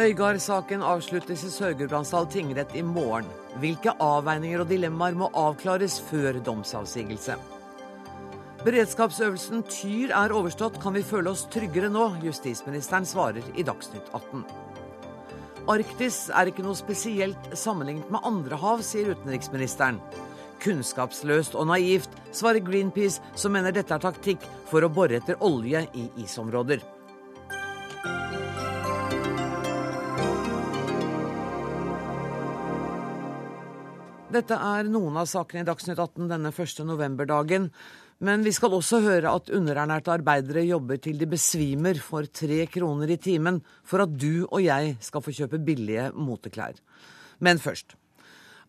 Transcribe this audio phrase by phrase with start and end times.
[0.00, 3.26] Øygard-saken avsluttes i Sør-Gudbrandsdal tingrett i morgen.
[3.60, 7.36] Hvilke avveininger og dilemmaer må avklares før domsavsigelse?
[8.64, 12.06] Beredskapsøvelsen Tyr er overstått, kan vi føle oss tryggere nå?
[12.24, 14.44] Justisministeren svarer i Dagsnytt 18.
[15.68, 20.00] Arktis er ikke noe spesielt sammenlignet med andre hav, sier utenriksministeren.
[20.60, 25.86] Kunnskapsløst og naivt, svarer Greenpeace, som mener dette er taktikk for å bore etter olje
[25.96, 26.82] i isområder.
[34.30, 37.66] Dette er noen av sakene i Dagsnytt 18 denne første novemberdagen.
[38.22, 43.10] Men vi skal også høre at underernærte arbeidere jobber til de besvimer for tre kroner
[43.10, 46.78] i timen for at du og jeg skal få kjøpe billige moteklær.
[47.40, 47.96] Men først.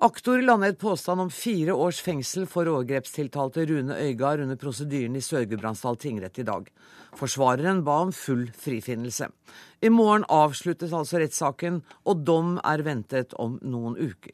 [0.01, 5.99] Aktor landet påstand om fire års fengsel for overgrepstiltalte Rune Øygard under prosedyren i Sør-Gudbrandsdal
[6.01, 6.71] tingrett i dag.
[7.19, 9.29] Forsvareren ba om full frifinnelse.
[9.77, 14.33] I morgen avsluttes altså rettssaken, og dom er ventet om noen uker.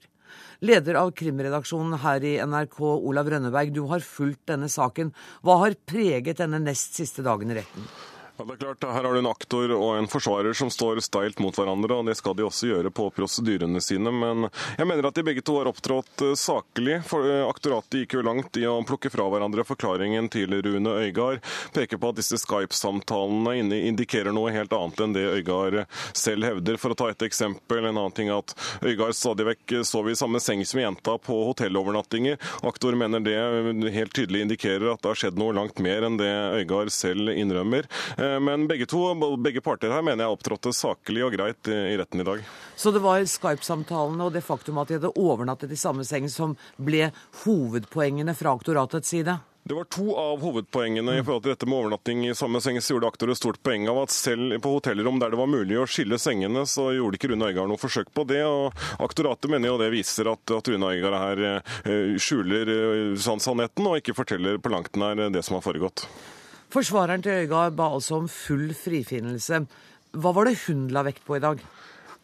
[0.63, 5.11] Leder av krimredaksjonen her i NRK, Olav Rønneberg, du har fulgt denne saken.
[5.43, 7.91] Hva har preget denne nest siste dagen i retten?
[8.37, 11.39] Ja, det er klart, Her har du en aktor og en forsvarer som står steilt
[11.41, 14.11] mot hverandre, og det skal de også gjøre på prosedyrene sine.
[14.13, 14.45] Men
[14.77, 16.99] jeg mener at de begge to har opptrådt eh, saklig.
[17.09, 21.41] For eh, Aktoratet gikk jo langt i å plukke fra hverandre forklaringen til Rune Øygard.
[21.73, 25.79] Peker på at disse Skype-samtalene indikerer noe helt annet enn det Øygard
[26.13, 26.77] selv hevder.
[26.77, 28.53] For å ta et eksempel, en annen ting at
[28.85, 32.37] Øygard stadig vekk sov i samme seng som jenta på hotellovernattinger.
[32.69, 36.31] Aktor mener det helt tydelig indikerer at det har skjedd noe langt mer enn det
[36.61, 37.89] Øygard selv innrømmer.
[38.27, 39.01] Eh, men begge, to,
[39.41, 42.45] begge parter her mener jeg opptrådte saklig og greit i retten i dag.
[42.75, 46.57] Så det var Skype-samtalene og det faktum at de hadde overnattet i samme seng som
[46.77, 47.11] ble
[47.43, 49.39] hovedpoengene fra aktoratets side?
[49.67, 52.77] Det var to av hovedpoengene i forhold til dette med overnatting i samme seng.
[52.79, 55.75] Så gjorde aktor et stort poeng av at selv på hotellrom der det var mulig
[55.75, 58.45] å skille sengene, så gjorde ikke Rune Øygard noe forsøk på det.
[58.47, 58.71] og
[59.03, 63.99] Aktoratet mener jo det viser at, at Rune Øygard her uh, skjuler uh, sannheten og
[63.99, 66.07] ikke forteller på langt nær det som har foregått.
[66.67, 69.61] Forsvareren til Øygard ba altså om full frifinnelse.
[70.11, 71.61] Hva var det hun la vekt på i dag?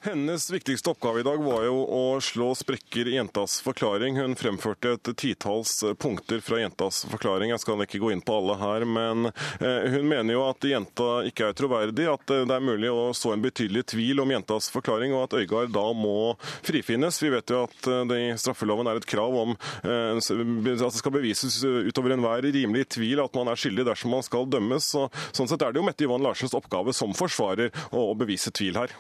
[0.03, 4.17] Hennes viktigste oppgave i dag var jo å slå sprekker i jentas forklaring.
[4.19, 7.53] Hun fremførte et titalls punkter fra jentas forklaring.
[7.53, 11.07] Jeg skal ikke gå inn på alle her, men eh, hun mener jo at jenta
[11.29, 15.15] ikke er troverdig, at det er mulig å så en betydelig tvil om jentas forklaring,
[15.15, 16.35] og at Øygard da må
[16.67, 17.23] frifinnes.
[17.23, 20.93] Vi vet jo at eh, det i straffeloven er et krav om eh, at det
[20.99, 24.91] skal bevises utover enhver rimelig tvil at man er skyldig dersom man skal dømmes.
[24.97, 28.83] Så, sånn sett er det jo Mette Ivan Larsens oppgave som forsvarer å, bevise tvil
[28.83, 28.91] her.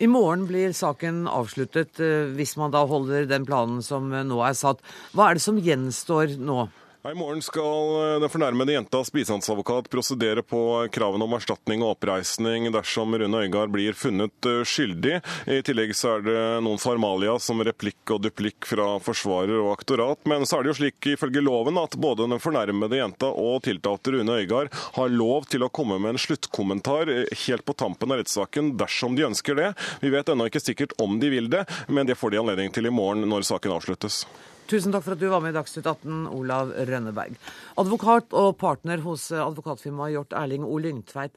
[0.00, 4.38] I morgen blir saken avsluttet, eh, hvis man da holder den planen som eh, nå
[4.46, 4.80] er satt.
[5.12, 6.62] Hva er det som gjenstår nå?
[7.00, 10.58] I morgen skal eh, den fornærmede jentas bistandsadvokat prosedere på
[10.92, 15.14] kravene om erstatning og oppreisning dersom Rune Øygard blir funnet eh, skyldig.
[15.48, 20.20] I tillegg så er det noen formalia som replikk og duplikk fra forsvarer og aktorat.
[20.28, 24.18] Men så er det jo slik ifølge loven at både den fornærmede jenta og tiltalte
[24.18, 24.68] Rune Øygard
[24.98, 29.16] har lov til å komme med en sluttkommentar eh, helt på tampen av rettssaken dersom
[29.16, 29.72] de ønsker det.
[30.04, 32.92] Vi vet ennå ikke sikkert om de vil det, men det får de anledning til
[32.92, 34.26] i morgen når saken avsluttes.
[34.70, 37.34] Tusen takk for at du var med i Dagsnytt 18, Olav Rønneberg.
[37.82, 40.76] Advokat og partner hos advokatfirmaet Hjort Erling O.
[40.78, 41.34] Lyngtveit.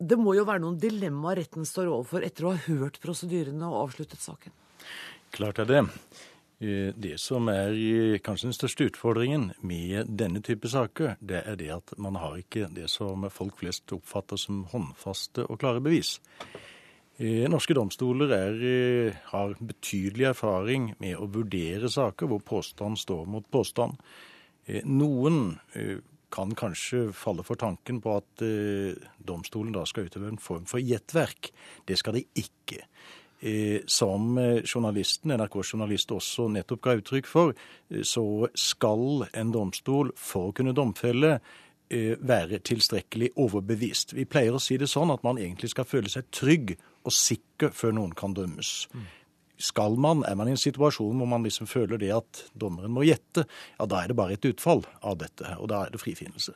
[0.00, 3.82] Det må jo være noen dilemmaer retten står overfor etter å ha hørt prosedyrene og
[3.82, 4.54] avsluttet saken?
[5.36, 5.82] Klart er det.
[6.62, 11.68] Eh, det som er kanskje den største utfordringen med denne type saker, det er det
[11.76, 16.16] at man har ikke det som folk flest oppfatter som håndfaste og klare bevis.
[17.18, 23.26] Eh, norske domstoler er, eh, har betydelig erfaring med å vurdere saker hvor påstand står
[23.26, 23.98] mot påstand.
[24.68, 25.58] Eh, noen
[26.30, 28.36] kan kanskje falle for tanken på at
[29.24, 31.50] domstolen da skal utøve en form for gjettverk.
[31.86, 32.84] Det skal de ikke.
[33.86, 37.54] Som journalisten, NRK-journalist også nettopp ga uttrykk for,
[38.02, 41.40] så skal en domstol for å kunne domfelle
[41.88, 44.12] være tilstrekkelig overbevist.
[44.12, 46.76] Vi pleier å si det sånn at man egentlig skal føle seg trygg
[47.06, 48.88] og sikker før noen kan dømmes.
[49.58, 53.02] Skal man, Er man i en situasjon hvor man liksom føler det at dommeren må
[53.06, 53.44] gjette,
[53.78, 56.54] ja, da er det bare et utfall av dette, og da er det frifinnelse.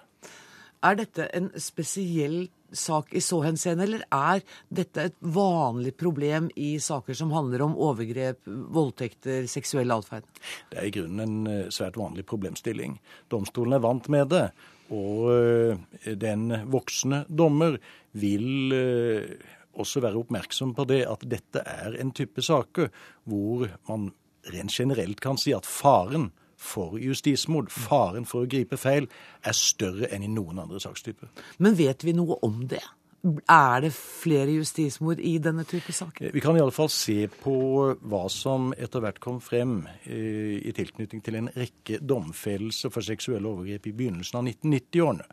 [0.82, 4.42] Er dette en spesiell sak i så henseende, eller er
[4.72, 10.26] dette et vanlig problem i saker som handler om overgrep, voldtekter, seksuell atferd?
[10.72, 12.96] Det er i grunnen en eh, svært vanlig problemstilling.
[13.30, 14.46] Domstolen er vant med det,
[14.92, 17.78] og eh, den voksne dommer
[18.18, 22.90] vil eh, også være oppmerksom på det at dette er en type saker
[23.28, 24.10] hvor man
[24.52, 26.30] rent generelt kan si at faren
[26.62, 29.08] for justismord, faren for å gripe feil,
[29.42, 31.30] er større enn i noen andre sakstyper.
[31.58, 32.82] Men vet vi noe om det?
[33.22, 36.32] Er det flere justismord i denne type saker?
[36.34, 37.54] Vi kan i alle fall se på
[37.94, 43.46] hva som etter hvert kom frem eh, i tilknytning til en rekke domfellelser for seksuelle
[43.46, 45.28] overgrep i begynnelsen av 1990-årene.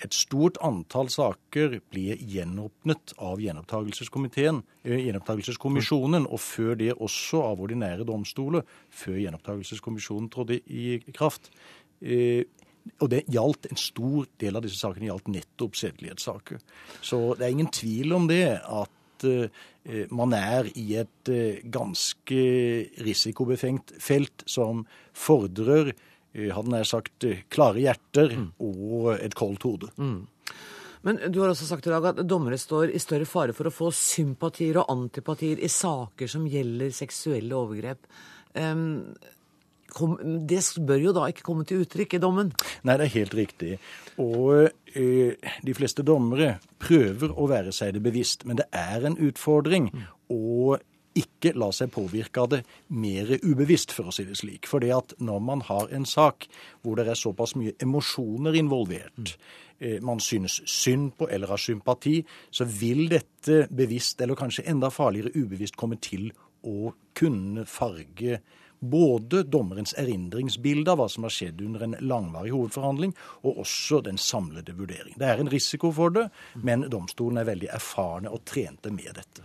[0.00, 8.06] Et stort antall saker blir gjenåpnet av eh, gjenopptakelseskommisjonen, og før det også av ordinære
[8.08, 11.52] domstoler, før gjenopptakelseskommisjonen trådte i kraft.
[12.00, 12.48] Eh,
[13.00, 16.58] og det gjaldt, En stor del av disse sakene gjaldt nettopp sedelighetssaker.
[17.04, 18.88] Så det er ingen tvil om det at
[19.28, 19.52] uh,
[20.08, 21.28] man er i et
[21.68, 22.40] ganske
[23.04, 25.92] risikobefengt felt som fordrer
[26.34, 28.50] hadde nær sagt, klare hjerter mm.
[28.66, 29.90] og et koldt hode.
[29.98, 30.20] Mm.
[31.06, 33.74] Men du har også sagt i dag at dommere står i større fare for å
[33.74, 38.04] få sympatier og antipatier i saker som gjelder seksuelle overgrep.
[38.52, 39.14] Um,
[40.46, 42.52] det bør jo da ikke komme til uttrykk i dommen?
[42.86, 43.78] Nei, det er helt riktig.
[44.22, 45.06] Og ø,
[45.66, 48.46] de fleste dommere prøver å være seg det bevisst.
[48.46, 49.90] Men det er en utfordring
[50.30, 50.76] å
[51.18, 52.60] ikke la seg påvirke av det
[52.94, 54.68] mer ubevisst, for å si det slik.
[54.70, 56.46] For det at når man har en sak
[56.82, 59.34] hvor det er såpass mye emosjoner involvert,
[59.80, 62.20] eh, man synes synd på eller har sympati,
[62.50, 66.30] så vil dette bevisst, eller kanskje enda farligere ubevisst, komme til
[66.62, 68.40] å kunne farge
[68.80, 73.12] både dommerens erindringsbilde av hva som har skjedd under en langvarig hovedforhandling,
[73.44, 75.18] og også den samlede vurdering.
[75.20, 76.30] Det er en risiko for det,
[76.64, 79.44] men domstolen er veldig erfarne og trente med dette.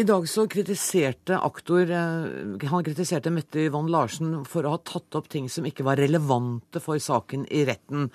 [0.00, 5.18] I dag så kritiserte aktor eh, han kritiserte Mette Yvonne Larsen for å ha tatt
[5.18, 8.06] opp ting som ikke var relevante for saken i retten.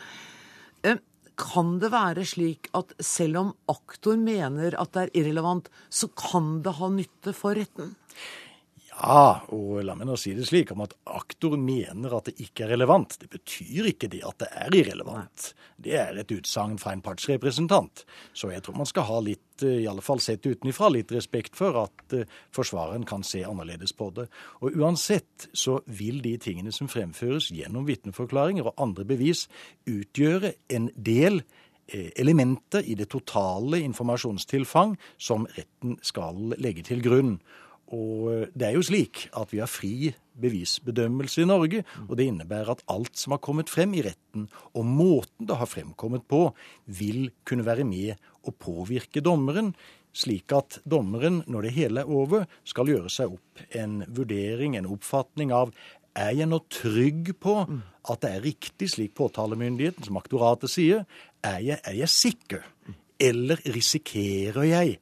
[0.82, 0.98] Eh,
[1.38, 6.64] kan det være slik at selv om aktor mener at det er irrelevant, så kan
[6.66, 7.94] det ha nytte for retten?
[8.96, 12.64] Ja, og la meg nå si det slik om at aktor mener at det ikke
[12.64, 13.18] er relevant.
[13.20, 15.50] Det betyr ikke det at det er irrelevant.
[15.76, 18.06] Det er et utsagn fra en partsrepresentant.
[18.32, 21.60] Så jeg tror man skal ha litt, eh, i alle fall sett utenfra, litt respekt
[21.60, 22.24] for at uh,
[22.56, 24.30] forsvareren kan se annerledes på det.
[24.64, 29.50] Og uansett så vil de tingene som fremføres gjennom vitneforklaringer og andre bevis,
[29.92, 31.42] utgjøre en del
[31.92, 37.38] eh, elementer i det totale informasjonstilfang som retten skal legge til grunn.
[37.94, 42.30] Og eh, det er jo slik at vi har fri bevisbedømmelse i Norge, og det
[42.30, 46.50] innebærer at alt som har kommet frem i retten, og måten det har fremkommet på,
[46.86, 49.74] vil kunne være med å påvirke dommeren,
[50.16, 54.92] slik at dommeren, når det hele er over, skal gjøre seg opp en vurdering, en
[54.92, 55.74] oppfatning av
[56.16, 61.04] er jeg nå trygg på at det er riktig slik påtalemyndigheten, som aktoratet sier?
[61.44, 62.64] Er jeg, er jeg sikker?
[63.20, 65.00] Eller risikerer jeg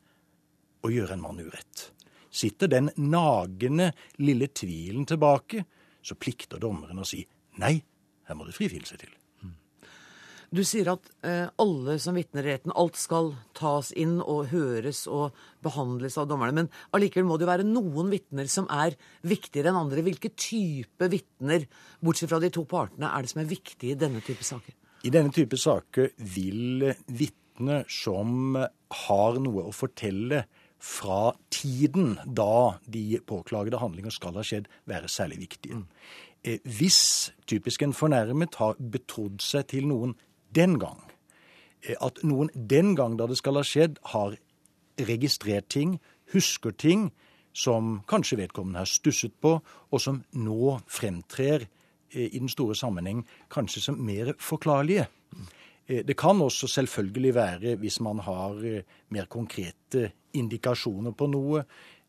[0.84, 1.92] å gjøre en mann urett?
[2.34, 3.92] Sitter den nagende
[4.24, 5.66] lille tvilen tilbake,
[6.04, 7.22] så plikter dommeren å si
[7.62, 7.76] nei,
[8.28, 9.14] her må det frifinnelse til.
[10.54, 15.08] Du sier at eh, alle som vitner i retten, alt skal tas inn og høres
[15.10, 15.34] og
[15.66, 16.54] behandles av dommerne.
[16.54, 18.94] Men allikevel må det jo være noen vitner som er
[19.26, 20.04] viktigere enn andre.
[20.06, 21.66] Hvilke type vitner,
[22.06, 24.78] bortsett fra de to partene, er det som er viktige i denne type saker?
[25.10, 30.46] I denne type saker vil vitner som har noe å fortelle,
[30.84, 35.80] fra tiden da de påklagede handlinger skal ha skjedd, være særlig viktige.
[35.80, 35.86] Mm.
[36.68, 40.18] Hvis typisk en fornærmet har betrodd seg til noen
[40.56, 41.00] den gang,
[41.88, 44.36] eh, at noen den gang da det skal ha skjedd, har
[45.00, 46.02] registrert ting,
[46.34, 47.12] husker ting
[47.56, 53.24] som kanskje vedkommende har stusset på, og som nå fremtrer eh, i den store sammenheng
[53.54, 55.08] kanskje som mer forklarlige.
[55.84, 58.56] Det kan også selvfølgelig være, hvis man har
[59.12, 61.64] mer konkrete indikasjoner på noe.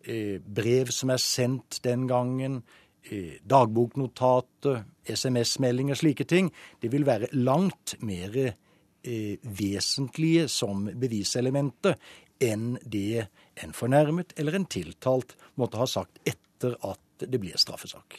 [0.05, 2.63] Eh, brev som er sendt den gangen.
[3.05, 6.51] Eh, dagboknotater, SMS-meldinger, slike ting.
[6.81, 11.99] Det vil være langt mer eh, vesentlige som beviselementer
[12.43, 13.29] enn det
[13.63, 18.19] en fornærmet eller en tiltalt måtte ha sagt etter at det blir straffesak.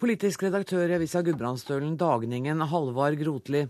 [0.00, 3.64] Politisk redaktør i avisa Gudbrandsdølen Dagningen, Halvard Grotli.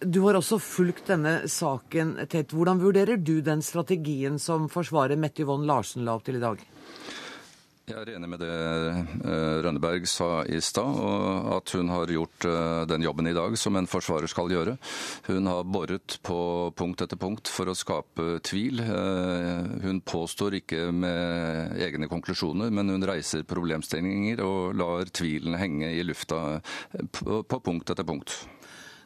[0.00, 2.52] Du har også fulgt denne saken tett.
[2.54, 6.62] Hvordan vurderer du den strategien som forsvarer Mette Yvonne Larsen la opp til i dag?
[7.88, 12.44] Jeg er enig med det eh, Rønneberg sa i stad, og at hun har gjort
[12.44, 14.74] eh, den jobben i dag som en forsvarer skal gjøre.
[15.30, 16.38] Hun har boret på
[16.76, 18.84] punkt etter punkt for å skape tvil.
[18.84, 25.88] Eh, hun påstår ikke med egne konklusjoner, men hun reiser problemstillinger og lar tvilen henge
[25.96, 26.60] i lufta
[26.92, 28.36] på punkt etter punkt.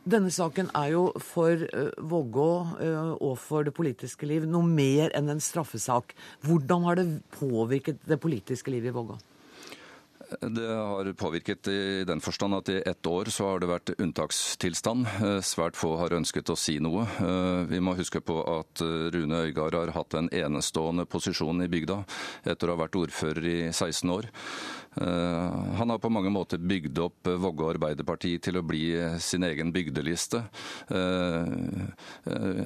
[0.02, 5.14] Denne saken er jo for uh, Vågå uh, og for det politiske liv noe mer
[5.14, 6.16] enn en straffesak.
[6.42, 7.06] Hvordan har det
[7.37, 9.18] påvirket det politiske livet i Vågå?
[10.32, 15.04] Det har påvirket i den forstand at i ett år så har det vært unntakstilstand.
[15.44, 17.04] Svært få har ønsket å si noe.
[17.68, 18.80] Vi må huske på at
[19.12, 21.99] Rune Øygard har hatt en enestående posisjon i bygda
[22.49, 24.30] etter å ha vært ordfører i 16 år.
[24.94, 28.84] Eh, han har på mange måter bygd opp Vågå Arbeiderparti til å bli
[29.25, 30.42] sin egen bygdeliste.
[30.92, 31.52] Eh,
[32.28, 32.61] eh,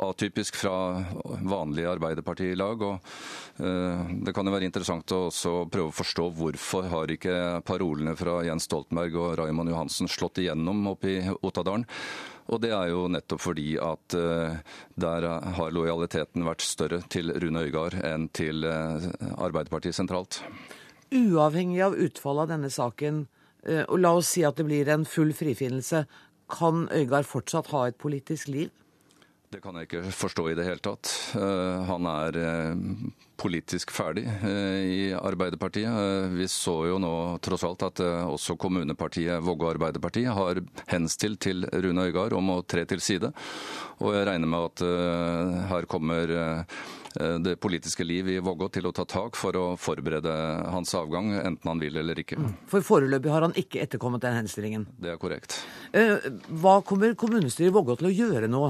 [0.00, 1.04] atypisk fra
[1.44, 2.82] vanlige Arbeiderpartilag.
[2.82, 2.98] og
[3.58, 8.40] Det kan jo være interessant å også prøve å forstå hvorfor har ikke parolene fra
[8.46, 11.84] Jens Stoltenberg og Raymond Johansen slått igjennom oppe i Ottadalen.
[12.48, 14.14] Og det er jo nettopp fordi at
[14.96, 15.26] der
[15.58, 20.40] har lojaliteten vært større til Rune Øygard enn til Arbeiderpartiet sentralt
[21.14, 23.26] uavhengig av utfallet av denne saken,
[23.66, 26.06] eh, og la oss si at det blir en full frifinnelse,
[26.48, 28.70] kan Øygard fortsatt ha et politisk liv?
[29.48, 31.08] Det kan jeg ikke forstå i det hele tatt.
[31.36, 32.80] Eh, han er eh,
[33.40, 36.32] politisk ferdig i Arbeiderpartiet.
[36.34, 37.12] Vi så jo nå
[37.44, 40.60] tross alt at også kommunepartiet Vågå Arbeiderparti har
[40.90, 43.30] henstilt til Rune Øygard om å tre til side.
[44.02, 44.84] Og jeg regner med at
[45.70, 46.34] her kommer
[47.18, 50.32] det politiske liv i Vågå til å ta tak for å forberede
[50.70, 52.38] hans avgang, enten han vil eller ikke.
[52.38, 52.52] Mm.
[52.70, 54.86] For foreløpig har han ikke etterkommet den henstillingen?
[55.02, 55.58] Det er korrekt.
[55.92, 56.28] Eh,
[56.62, 58.68] hva kommer kommunestyret i Vågå til å gjøre nå?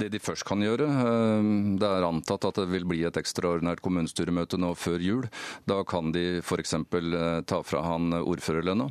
[0.00, 0.86] Det de først kan gjøre.
[0.88, 5.28] Eh, det er antatt at det vil bli et ekstraordinært kommunestyremøte nå før jul.
[5.68, 6.74] Da kan de f.eks.
[6.78, 8.88] Eh, ta fra han ordførerlønna.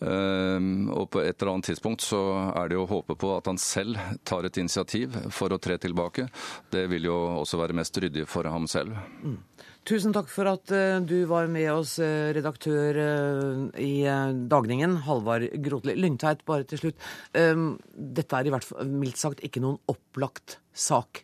[0.00, 2.22] Eh, og på et eller annet tidspunkt så
[2.54, 6.28] er det å håpe på at han selv tar et initiativ for å tre tilbake.
[6.70, 8.96] Det vil jo også være mest ryddig for ham selv.
[9.22, 9.40] Mm.
[9.86, 14.02] Tusen takk for at uh, du var med oss, uh, redaktør uh, i
[14.50, 15.94] Dagningen, Halvard Grotli.
[15.94, 17.04] Lyngteit, bare til slutt.
[17.38, 21.22] Um, dette er i hvert fall mildt sagt ikke noen opplagt sak.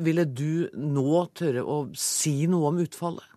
[0.00, 3.34] ville du nå tørre å si noe om utfallet?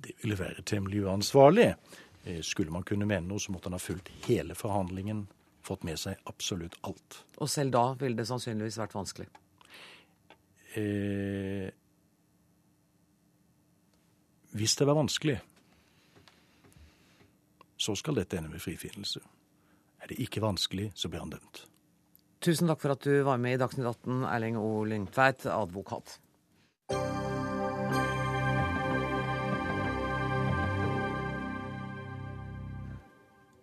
[0.00, 1.66] Det ville være temmelig uansvarlig.
[2.46, 5.26] Skulle man kunne mene noe, så måtte han ha fulgt hele forhandlingen,
[5.66, 7.18] fått med seg absolutt alt.
[7.36, 9.28] Og selv da ville det sannsynligvis vært vanskelig?
[10.76, 11.68] Eh,
[14.56, 15.38] hvis det var vanskelig,
[17.76, 19.20] så skal dette ende med frifinnelse.
[20.00, 21.66] Er det ikke vanskelig, så blir han dømt.
[22.40, 24.84] Tusen takk for at du var med i Dagsnytt 18, Erling O.
[24.88, 26.18] Lyngtveit, advokat.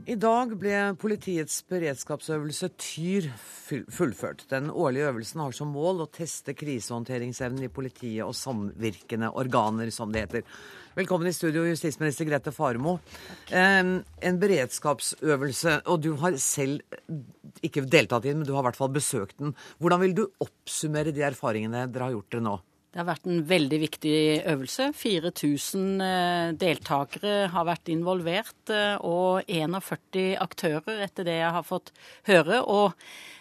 [0.03, 3.29] I dag ble politiets beredskapsøvelse Tyr
[3.95, 4.41] fullført.
[4.51, 10.11] Den årlige øvelsen har som mål å teste krisehåndteringsevnen i politiet og samvirkende organer, som
[10.11, 10.43] det heter.
[10.97, 12.97] Velkommen i studio, justisminister Grete Faremo.
[13.55, 16.83] En beredskapsøvelse, og du har selv
[17.63, 19.55] ikke deltatt i den, men du har i hvert fall besøkt den.
[19.79, 22.59] Hvordan vil du oppsummere de erfaringene dere har gjort dere nå?
[22.93, 24.17] Det har vært en veldig viktig
[24.51, 24.91] øvelse.
[24.93, 31.89] 4000 eh, deltakere har vært involvert, eh, og 41 aktører, etter det jeg har fått
[32.29, 32.59] høre.
[32.61, 32.93] Og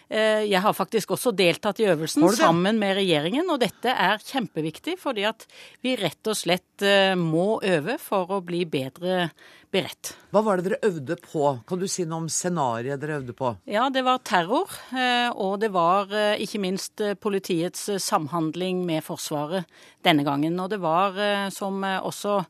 [0.09, 5.23] jeg har faktisk også deltatt i øvelsen sammen med regjeringen, og dette er kjempeviktig, fordi
[5.25, 5.47] at
[5.81, 6.85] vi rett og slett
[7.17, 9.29] må øve for å bli bedre
[9.73, 10.13] beredt.
[10.33, 11.47] Hva var det dere øvde på?
[11.69, 13.53] Kan du si noe om scenarioet dere øvde på?
[13.69, 14.71] Ja, det var terror.
[14.93, 19.69] Eh, og det var eh, ikke minst eh, politiets samhandling med Forsvaret
[20.05, 20.59] denne gangen.
[20.61, 21.17] Og det var,
[21.53, 22.41] som også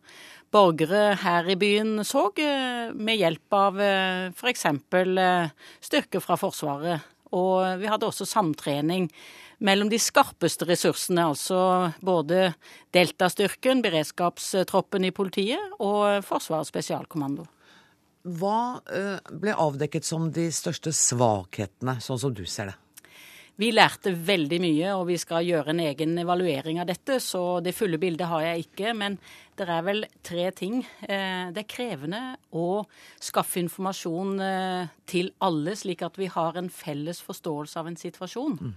[0.53, 2.27] borgere her i byen så,
[2.93, 3.79] med hjelp av
[4.33, 4.65] f.eks.
[5.87, 7.12] styrker fra Forsvaret.
[7.33, 9.09] Og vi hadde også samtrening
[9.63, 12.51] mellom de skarpeste ressursene, altså både
[12.93, 17.47] Delta-styrken, beredskapstroppen i politiet og Forsvarets spesialkommando.
[18.23, 22.77] Hva eh, ble avdekket som de største svakhetene, sånn som du ser det?
[23.61, 27.19] Vi lærte veldig mye, og vi skal gjøre en egen evaluering av dette.
[27.21, 28.95] Så det fulle bildet har jeg ikke.
[28.97, 29.19] Men
[29.59, 30.79] det er vel tre ting.
[31.05, 32.21] Eh, det er krevende
[32.57, 32.81] å
[33.21, 38.57] skaffe informasjon eh, til alle, slik at vi har en felles forståelse av en situasjon.
[38.57, 38.75] Mm.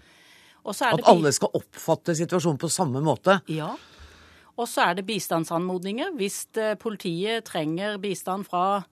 [0.67, 3.39] At alle skal oppfatte situasjonen på samme måte?
[3.49, 3.73] Ja.
[4.57, 6.13] Og så er det bistandsanmodninger.
[6.21, 8.83] Hvis eh, politiet trenger bistand fra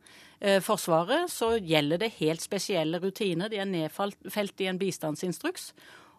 [0.65, 3.49] Forsvaret, så gjelder det helt spesielle rutiner.
[3.49, 5.71] De er nedfelt i en bistandsinstruks.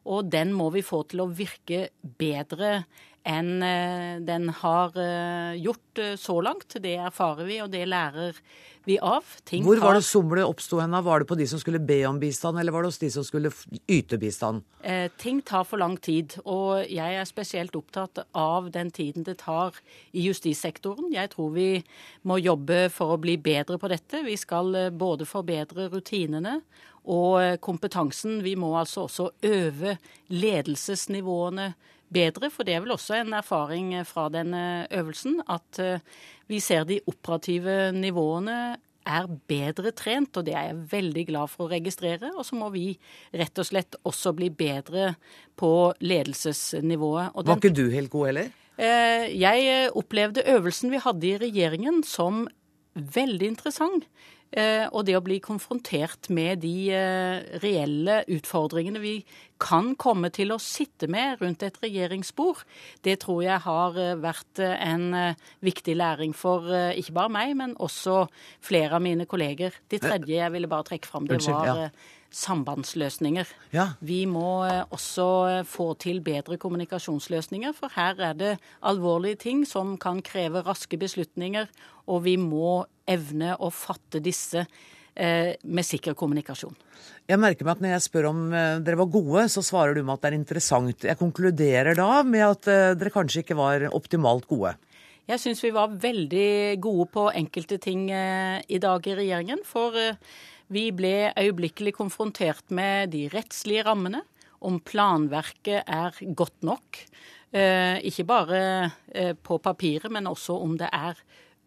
[0.06, 2.84] Og den må vi få til å virke bedre
[3.26, 6.78] enn eh, den har eh, gjort eh, så langt.
[6.82, 8.38] Det erfarer vi, og det lærer
[8.86, 9.26] vi av.
[9.50, 10.94] Ting Hvor var det somlet oppsto hen?
[10.94, 13.26] Var det på de som skulle be om bistand, eller var det hos de som
[13.26, 13.50] skulle
[13.90, 14.62] yte bistand?
[14.86, 19.40] Eh, ting tar for lang tid, og jeg er spesielt opptatt av den tiden det
[19.42, 19.74] tar
[20.14, 21.10] i justissektoren.
[21.16, 21.70] Jeg tror vi
[22.30, 24.22] må jobbe for å bli bedre på dette.
[24.28, 26.60] Vi skal både forbedre rutinene
[27.06, 28.42] og kompetansen.
[28.44, 29.98] Vi må altså også øve
[30.34, 31.74] ledelsesnivåene
[32.14, 32.50] bedre.
[32.54, 35.80] For det er vel også en erfaring fra denne øvelsen at
[36.48, 41.68] vi ser de operative nivåene er bedre trent, og det er jeg veldig glad for
[41.68, 42.32] å registrere.
[42.34, 42.88] Og så må vi
[43.38, 45.14] rett og slett også bli bedre
[45.60, 45.72] på
[46.02, 47.36] ledelsesnivået.
[47.36, 48.54] Den, Var ikke du helt god heller?
[48.76, 52.48] Eh, jeg opplevde øvelsen vi hadde i regjeringen som
[52.96, 54.08] veldig interessant.
[54.56, 59.18] Eh, og det å bli konfrontert med de eh, reelle utfordringene vi
[59.60, 62.62] kan komme til å sitte med rundt et regjeringsbord,
[63.04, 65.36] det tror jeg har eh, vært en
[65.66, 68.26] viktig læring for ikke bare meg, men også
[68.64, 69.76] flere av mine kolleger.
[69.92, 71.90] Det tredje jeg ville bare trekke fram, det var
[72.36, 73.52] sambandsløsninger.
[73.76, 73.90] Ja.
[74.04, 78.52] Vi må også få til bedre kommunikasjonsløsninger, for her er det
[78.84, 81.70] alvorlige ting som kan kreve raske beslutninger,
[82.12, 86.76] og vi må evne å fatte disse eh, med sikker kommunikasjon.
[87.26, 90.04] Jeg merker meg at Når jeg spør om eh, dere var gode, så svarer du
[90.04, 91.08] med at det er interessant.
[91.08, 94.76] Jeg konkluderer da med at eh, dere kanskje ikke var optimalt gode.
[95.26, 99.64] Jeg syns vi var veldig gode på enkelte ting i dag i regjeringen.
[99.66, 99.96] For
[100.74, 104.24] vi ble øyeblikkelig konfrontert med de rettslige rammene,
[104.66, 107.02] om planverket er godt nok.
[107.54, 108.92] Ikke bare
[109.46, 111.20] på papiret, men også om det er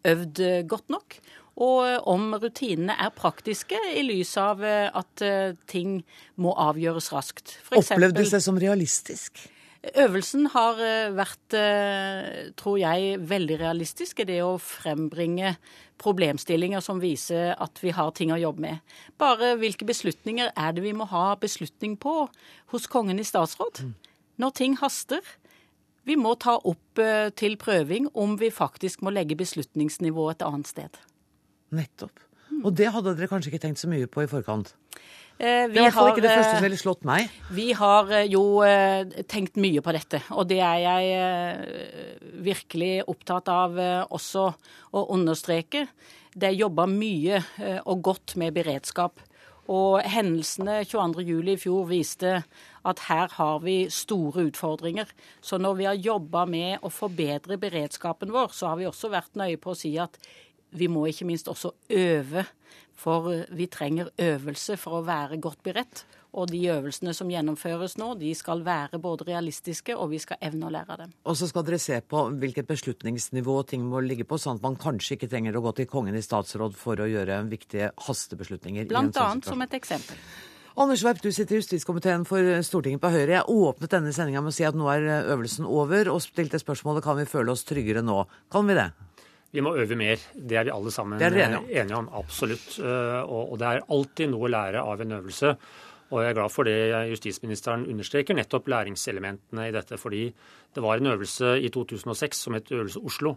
[0.09, 1.15] øvd godt nok.
[1.59, 5.99] Og om rutinene er praktiske i lys av eh, at eh, ting
[6.39, 7.57] må avgjøres raskt.
[7.75, 9.41] Opplevdes det som realistisk?
[9.79, 11.55] Øvelsen har eh, vært,
[12.59, 15.53] tror jeg, veldig realistisk i det å frembringe
[15.99, 18.95] problemstillinger som viser at vi har ting å jobbe med.
[19.19, 22.25] Bare hvilke beslutninger er det vi må ha beslutning på
[22.73, 23.83] hos Kongen i statsråd?
[23.83, 23.95] Mm.
[24.39, 25.23] Når ting haster,
[26.07, 30.71] vi må ta opp eh, til prøving om vi faktisk må legge beslutningsnivået et annet
[30.71, 30.99] sted.
[31.75, 32.28] Nettopp.
[32.63, 34.73] Og det hadde dere kanskje ikke tenkt så mye på i forkant?
[35.39, 37.29] Eh, det er i hvert fall ikke det første som ville slått meg.
[37.55, 42.91] Vi har eh, jo eh, tenkt mye på dette, og det er jeg eh, virkelig
[43.07, 44.49] opptatt av eh, også
[44.91, 45.85] å understreke.
[46.35, 47.39] Det er jobba mye
[47.89, 49.23] og godt med beredskap.
[49.69, 52.35] Og hendelsene 22.07 i fjor viste
[52.89, 55.09] at her har vi store utfordringer.
[55.41, 59.37] Så når vi har jobba med å forbedre beredskapen vår, så har vi også vært
[59.37, 60.17] nøye på å si at
[60.71, 62.45] vi må ikke minst også øve.
[62.99, 66.03] For vi trenger øvelse for å være godt beredt.
[66.37, 70.67] Og de øvelsene som gjennomføres nå, de skal være både realistiske, og vi skal evne
[70.67, 71.15] å lære av dem.
[71.25, 74.77] Og så skal dere se på hvilket beslutningsnivå ting må ligge på, sånn at man
[74.77, 78.85] kanskje ikke trenger å gå til Kongen i statsråd for å gjøre viktige hastebeslutninger.
[78.91, 80.21] Blant sånn annet som et eksempel.
[80.79, 83.39] Anders Werp, du sitter i justiskomiteen for Stortinget på Høyre.
[83.39, 87.03] Jeg åpnet denne sendinga med å si at nå er øvelsen over, og stilte spørsmålet
[87.03, 88.21] kan vi føle oss tryggere nå.
[88.53, 88.91] Kan vi det?
[89.51, 90.15] Vi må øve mer.
[90.33, 91.65] Det er vi alle sammen enige om.
[91.69, 92.09] enige om.
[92.13, 92.79] Absolutt.
[92.79, 95.55] Eh, og det er alltid noe å lære av en øvelse.
[96.09, 99.97] Og jeg er glad for det justisministeren understreker, nettopp læringselementene i dette.
[99.97, 100.33] Fordi
[100.75, 103.35] det var en øvelse i 2006 som het Øvelse Oslo,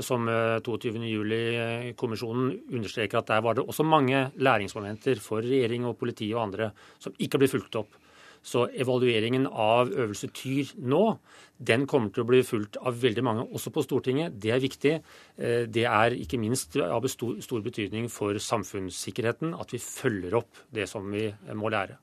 [0.00, 6.34] som 22.07-kommisjonen eh, understreker at der var det også mange læringsmomenter for regjering og politi
[6.34, 7.90] og andre som ikke ble fulgt opp.
[8.46, 11.02] Så evalueringen av Øvelse Tyr nå,
[11.58, 14.36] den kommer til å bli fulgt av veldig mange, også på Stortinget.
[14.38, 14.92] Det er viktig.
[15.34, 20.86] Eh, det er ikke minst av stor betydning for samfunnssikkerheten at vi følger opp det
[20.90, 21.24] som vi
[21.58, 21.96] må lære.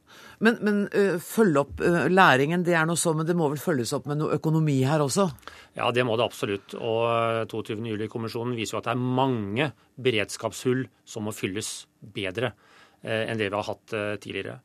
[0.44, 1.80] Men, men uh, følge opp
[2.12, 5.06] læringen, det er noe så, men det må vel følges opp med noe økonomi her
[5.06, 5.30] også?
[5.78, 6.76] Ja, det må det absolutt.
[6.76, 7.80] Og 22.
[7.94, 9.72] juli-kommisjonen viser jo at det er mange
[10.04, 12.52] beredskapshull som må fylles bedre
[13.04, 14.62] enn det vi har hatt tidligere.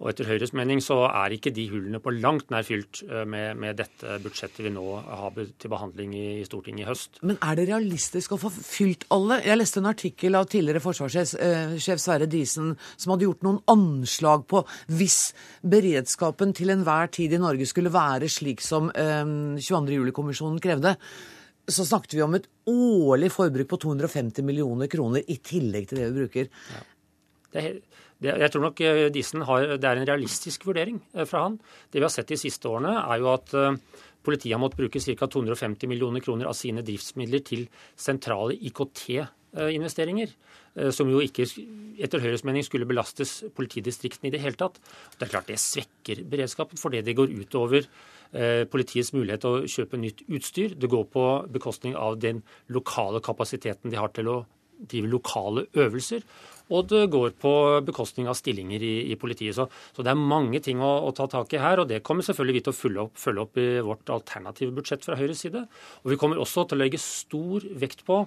[0.00, 3.58] Og etter Høyres mening så er ikke de hullene på langt nær fylt eh, med,
[3.60, 7.20] med dette budsjettet vi nå har til behandling i, i, Stortinget i høst.
[7.20, 9.42] Men er det realistisk å få fylt alle?
[9.44, 14.46] Jeg leste en artikkel av tidligere forsvarssjef eh, Sverre Disen som hadde gjort noen anslag
[14.48, 15.20] på hvis
[15.60, 20.00] beredskapen til enhver tid i Norge skulle være slik som eh, 22.
[20.00, 20.96] juli-kommisjonen krevde
[21.70, 26.08] så snakket vi om et årlig forbruk på 250 millioner kroner i tillegg til det
[26.08, 26.48] vi bruker.
[26.72, 26.80] Ja.
[27.50, 27.76] Det er,
[28.20, 28.82] det, jeg tror nok
[29.14, 31.56] Disen har, det er en realistisk vurdering eh, fra han.
[31.88, 33.78] Det vi har sett de siste årene, er jo at eh,
[34.26, 35.28] politiet har måttet bruke ca.
[35.32, 40.36] 250 millioner kroner av sine driftsmidler til sentrale IKT-investeringer.
[40.94, 41.42] Som jo ikke
[41.98, 44.76] etter Høyres mening skulle belastes politidistriktene i det hele tatt.
[45.16, 47.88] Det er klart det svekker beredskapen, fordi det går utover
[48.70, 50.76] politiets mulighet til å kjøpe nytt utstyr.
[50.78, 54.36] Det går på bekostning av den lokale kapasiteten de har til å
[54.78, 56.22] drive lokale øvelser
[56.70, 57.52] og det går på
[57.86, 59.56] bekostning av stillinger i, i politiet.
[59.56, 62.26] Så, så, det er mange ting å, å, ta tak i her, og det kommer
[62.26, 65.66] selvfølgelig vi til å følge opp, følge opp, i vårt alternative budsjett fra Høyres side.
[66.04, 68.24] Og vi kommer også til å legge stor vekt på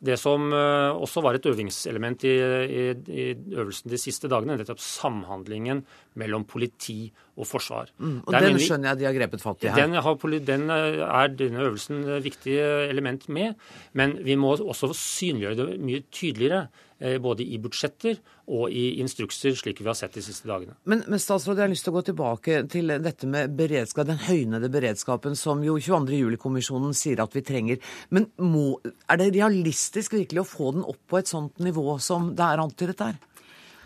[0.00, 4.80] det som uh, også var et øvingselement i, i, i, øvelsen de siste dagene, nettopp
[4.80, 5.82] samhandlingen
[6.20, 7.92] mellom politi og forsvar.
[8.00, 9.82] Mm, og Den vi, skjønner jeg de har grepet fatt i her.
[9.82, 12.56] Den, har, den eh, er denne øvelsen viktig
[12.88, 13.60] element med,
[13.96, 16.68] men vi må også synliggjøre det mye tydeligere.
[17.00, 18.18] Eh, både i budsjetter
[18.52, 20.74] og i instrukser, slik vi har sett de siste dagene.
[20.84, 24.20] Men, men statsråd, jeg har lyst til å gå tilbake til dette med beredskap, den
[24.20, 27.80] høynede beredskapen som jo 22.07-kommisjonen sier at vi trenger.
[28.12, 32.34] Men må, er det realistisk virkelig å få den opp på et sånt nivå som
[32.36, 33.16] det er antydet der?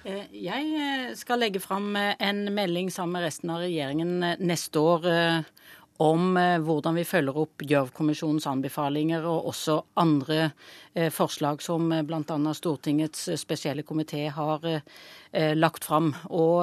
[0.02, 5.06] Eh, jeg eh, skal legge fram en melding sammen med resten av regjeringen neste år
[6.02, 10.38] om eh, hvordan vi følger opp Gjørv-kommisjonens anbefalinger og også andre
[10.94, 12.38] eh, forslag som eh, bl.a.
[12.54, 14.64] Stortingets spesielle komité har
[15.58, 16.12] lagt fram.
[16.30, 16.62] Og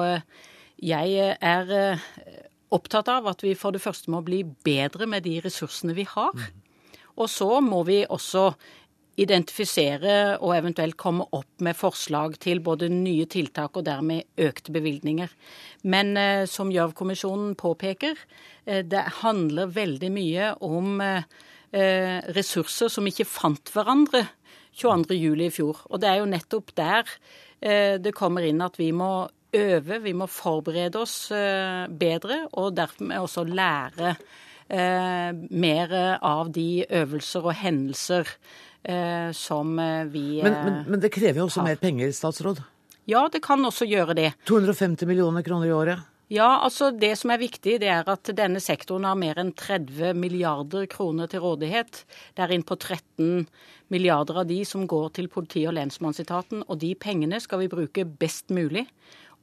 [0.80, 1.72] jeg er
[2.72, 6.32] opptatt av at vi for det første må bli bedre med de ressursene vi har.
[7.20, 8.54] Og så må vi også
[9.20, 15.32] identifisere og eventuelt komme opp med forslag til både nye tiltak og dermed økte bevilgninger.
[15.84, 18.16] Men eh, som Gjørv-kommisjonen påpeker,
[18.64, 21.28] eh, det handler veldig mye om eh,
[22.32, 24.24] ressurser som ikke fant hverandre
[24.80, 25.44] 22.07.
[25.44, 25.84] i fjor.
[25.90, 27.04] Og det er jo nettopp der
[27.60, 32.72] eh, det kommer inn at vi må øve, vi må forberede oss eh, bedre, og
[32.80, 34.16] dermed også lære
[34.72, 38.38] eh, mer av de øvelser og hendelser
[38.71, 38.71] Eh,
[39.36, 41.72] som eh, vi men, men, men, det krever jo også har.
[41.72, 42.62] mer penger, statsråd?
[43.10, 44.32] Ja, det kan også gjøre det.
[44.48, 46.08] 250 millioner kroner i året?
[46.32, 50.14] Ja, altså Det som er viktig, det er at denne sektoren har mer enn 30
[50.16, 52.04] milliarder kroner til rådighet.
[52.32, 53.44] Det er inn på 13
[53.92, 56.64] milliarder av de som går til politi- og lensmannsetaten.
[56.72, 58.86] Og de pengene skal vi bruke best mulig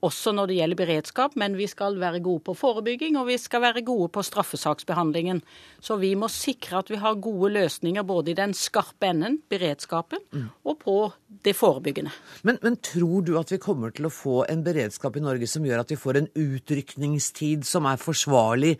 [0.05, 3.63] også når det gjelder beredskap, men vi skal være gode på forebygging og vi skal
[3.63, 5.41] være gode på straffesaksbehandlingen.
[5.83, 10.23] Så vi må sikre at vi har gode løsninger både i den skarpe enden, beredskapen,
[10.31, 10.47] mm.
[10.65, 10.97] og på
[11.45, 12.13] det forebyggende.
[12.47, 15.65] Men, men, tror du at vi kommer til å få en beredskap i Norge som
[15.67, 18.75] gjør at vi får en utrykningstid som er forsvarlig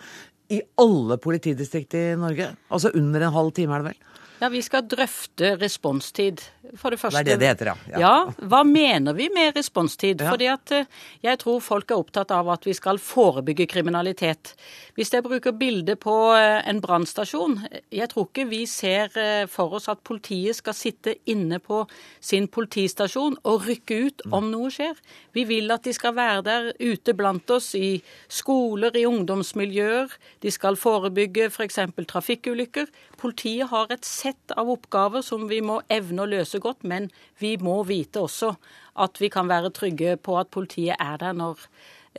[0.50, 2.54] i alle politidistrikter i Norge?
[2.74, 4.06] Altså under en halv time, er det vel?
[4.40, 6.42] Ja, Vi skal drøfte responstid.
[6.78, 7.24] For det første.
[7.24, 7.76] Det er det det heter, ja.
[7.90, 10.22] Ja, ja Hva mener vi med responstid?
[10.22, 10.30] Ja.
[10.32, 10.86] Fordi at eh,
[11.26, 14.54] jeg tror folk er opptatt av at vi skal forebygge kriminalitet.
[14.94, 17.58] Hvis jeg bruker bilde på eh, en brannstasjon
[17.92, 21.82] Jeg tror ikke vi ser eh, for oss at politiet skal sitte inne på
[22.22, 25.00] sin politistasjon og rykke ut om noe skjer.
[25.34, 27.98] Vi vil at de skal være der ute blant oss i
[28.28, 30.14] skoler, i ungdomsmiljøer.
[30.44, 31.82] De skal forebygge f.eks.
[31.96, 32.92] For trafikkulykker.
[33.20, 37.10] Politiet har et sett av oppgaver som vi må evne å løse godt, men
[37.42, 38.54] vi må vite også
[39.00, 41.62] at vi kan være trygge på at politiet er der når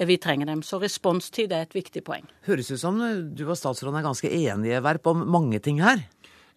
[0.07, 0.63] vi trenger dem.
[0.63, 2.27] Så responstid er et viktig poeng.
[2.47, 6.03] Høres ut som du og statsråden er ganske enige, Verp, om mange ting her?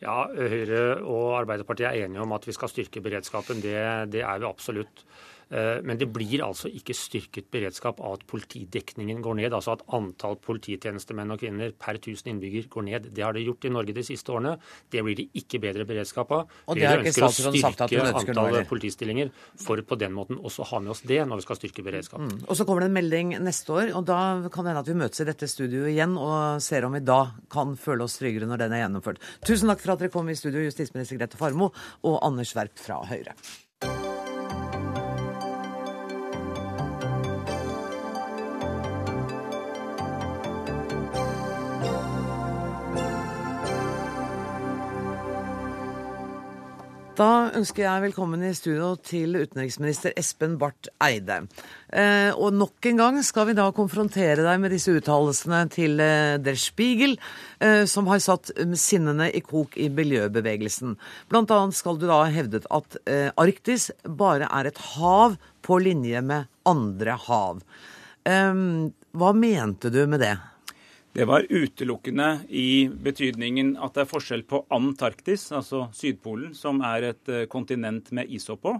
[0.04, 3.62] Ja, Høyre og Arbeiderpartiet er enige om at vi skal styrke beredskapen.
[3.64, 3.78] Det,
[4.12, 5.06] det er vi absolutt.
[5.50, 9.54] Eh, men det blir altså ikke styrket beredskap av at politidekningen går ned.
[9.54, 13.10] Altså at antall polititjenestemenn og -kvinner per 1000 innbygger går ned.
[13.14, 14.58] Det har det gjort i Norge de siste årene.
[14.90, 16.48] Det blir det ikke bedre beredskap av.
[16.68, 20.38] Og det er ikke statsråden sagt at hun ønsker antall politistillinger for på den måten
[20.38, 22.20] også ha med oss det når vi skal styrke beredskap.
[22.20, 22.46] Mm.
[22.48, 24.94] Og så kommer det en melding neste år, og da kan det hende at vi
[24.94, 28.66] møtes i dette studioet igjen og ser om vi da kan føle oss tryggere når
[28.66, 29.22] den er gjennomført.
[29.46, 31.72] Tusen takk for at dere kom i studio, justisminister Grete Farmo
[32.04, 33.38] og Anders Werp fra Høyre.
[47.14, 51.44] Da ønsker jeg velkommen i studio til utenriksminister Espen Barth Eide.
[51.94, 56.40] Eh, og nok en gang skal vi da konfrontere deg med disse uttalelsene til eh,
[56.42, 57.14] Der Spiegel,
[57.62, 58.50] eh, som har satt
[58.82, 60.96] sinnene i kok i miljøbevegelsen.
[61.30, 62.98] Blant annet skal du da ha hevdet at
[63.38, 67.62] Arktis bare er et hav på linje med andre hav.
[68.26, 70.34] Hva mente du med det?
[71.14, 77.12] Det var utelukkende i betydningen at det er forskjell på Antarktis, altså Sydpolen, som er
[77.12, 78.78] et eh, kontinent med isopp på,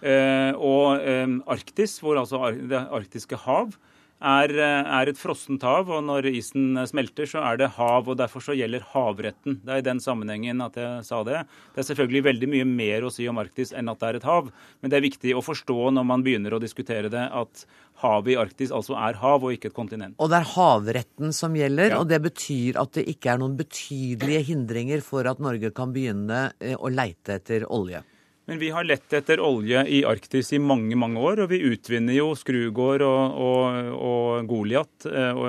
[0.00, 3.74] og eh, Arktis, hvor altså det arktiske hav
[4.20, 8.08] er, er, et frossent hav, og når isen smelter, så er det hav.
[8.08, 9.60] og Derfor så gjelder havretten.
[9.64, 11.42] Det er i den sammenhengen at jeg sa det.
[11.74, 14.28] Det er selvfølgelig veldig mye mer å si om Arktis enn at det er et
[14.28, 17.64] hav, men det er viktig å forstå når man begynner å diskutere det, at
[18.04, 20.16] havet i Arktis altså er hav og ikke et kontinent.
[20.20, 22.00] Og det er havretten som gjelder, ja.
[22.00, 26.50] og det betyr at det ikke er noen betydelige hindringer for at Norge kan begynne
[26.60, 28.04] eh, å leite etter olje?
[28.50, 32.16] Men vi har lett etter olje i Arktis i mange mange år, og vi utvinner
[32.16, 35.42] jo Skrugård og, og, og Goliat eh,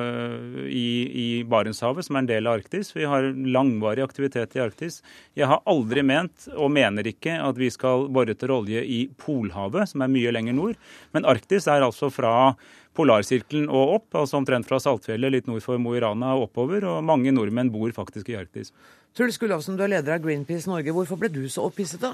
[0.69, 2.91] i, i, Barentshavet, som er en del av Arktis.
[2.93, 4.99] Vi har langvarig aktivitet i Arktis.
[5.33, 9.89] Jeg har aldri ment, og mener ikke, at vi skal bore etter olje i Polhavet,
[9.89, 10.77] som er mye lenger nord.
[11.17, 12.51] Men Arktis er altså fra
[12.93, 16.85] polarsirkelen og opp, altså omtrent fra Saltfjellet litt nord for Mo i Rana og oppover.
[16.85, 18.69] Og mange nordmenn bor faktisk i Arktis.
[19.17, 20.93] Truls Gullafsen, du er leder av Greenpeace Norge.
[20.93, 22.13] Hvorfor ble du så opphisset, da?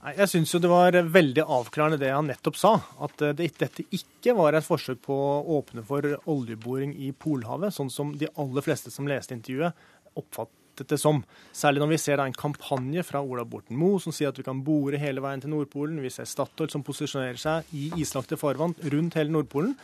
[0.00, 2.72] Jeg syns det var veldig avklarende det han nettopp sa.
[3.04, 7.74] At eh, det, dette ikke var et forsøk på å åpne for oljeboring i Polhavet,
[7.76, 9.76] sånn som de aller fleste som leste intervjuet,
[10.16, 11.20] oppfattet det som.
[11.52, 14.62] Særlig når vi ser en kampanje fra Ola Borten Moe som sier at vi kan
[14.64, 16.00] bore hele veien til Nordpolen.
[16.00, 19.76] Vi ser Statoil som posisjonerer seg i islagte farvann rundt hele Nordpolen.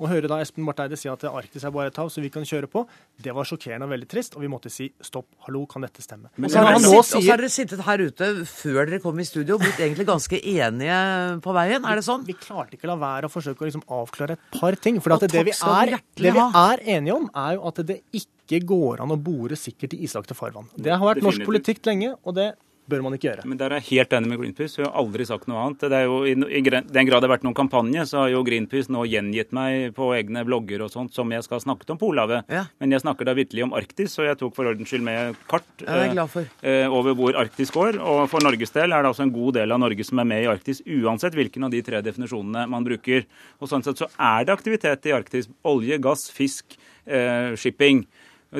[0.00, 2.30] Å høre da Espen Barth Eide si at Arktis er bare et hav så vi
[2.32, 2.84] kan kjøre på,
[3.22, 6.32] det var sjokkerende og veldig trist, og vi måtte si stopp, hallo, kan dette stemme?
[6.36, 9.64] Men, og så har, dere sitt, sittet her ute før dere kom i studio og
[9.64, 10.98] blitt egentlig ganske enige
[11.44, 12.26] på veien, er det sånn?
[12.26, 15.00] Vi, vi klarte ikke å la være å forsøke å liksom avklare et par ting.
[15.02, 19.04] For det, vi er, det vi er enige om, er jo at det ikke går
[19.04, 20.70] an å bore sikkert i islagte farvann.
[20.76, 22.52] Det har vært norsk politikk lenge, og det
[22.90, 23.44] bør man ikke gjøre.
[23.48, 24.80] Men Der er jeg helt enig med Greenpeace.
[24.80, 25.84] Hun har aldri sagt noe annet.
[25.92, 28.92] Det er jo, I, den grad det har vært noen kampanje, så har jo Greenpeace
[28.92, 32.48] nå gjengitt meg på egne blogger og sånt som jeg skal ha snakket om Polhavet.
[32.52, 32.64] Ja.
[32.82, 35.86] Men jeg snakker da vitterlig om Arktis, og jeg tok for ordens skyld med kart
[35.86, 38.00] eh, over hvor Arktis går.
[38.02, 40.44] Og for Norges del er det altså en god del av Norge som er med
[40.44, 43.28] i Arktis, uansett hvilken av de tre definisjonene man bruker.
[43.62, 45.50] Og sånn sett så er det aktivitet i Arktis.
[45.68, 48.04] Olje, gass, fisk, eh, shipping.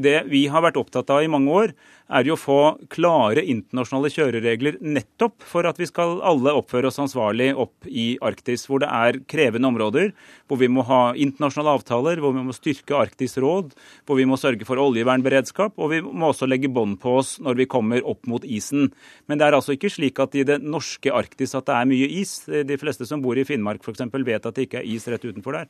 [0.00, 1.72] Det vi har vært opptatt av i mange år,
[2.12, 2.58] er jo å få
[2.92, 8.64] klare internasjonale kjøreregler nettopp for at vi skal alle oppføre oss ansvarlig opp i Arktis,
[8.68, 10.14] hvor det er krevende områder,
[10.48, 13.74] hvor vi må ha internasjonale avtaler, hvor vi må styrke Arktis råd,
[14.08, 17.60] hvor vi må sørge for oljevernberedskap, og vi må også legge bånd på oss når
[17.60, 18.88] vi kommer opp mot isen.
[19.28, 22.08] Men det er altså ikke slik at i det norske Arktis at det er mye
[22.22, 22.38] is.
[22.48, 24.08] De fleste som bor i Finnmark f.eks.
[24.08, 25.68] vet at det ikke er is rett utenfor der.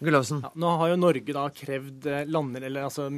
[0.00, 3.10] Ja, nå har jo Norge da krevd lander, eller altså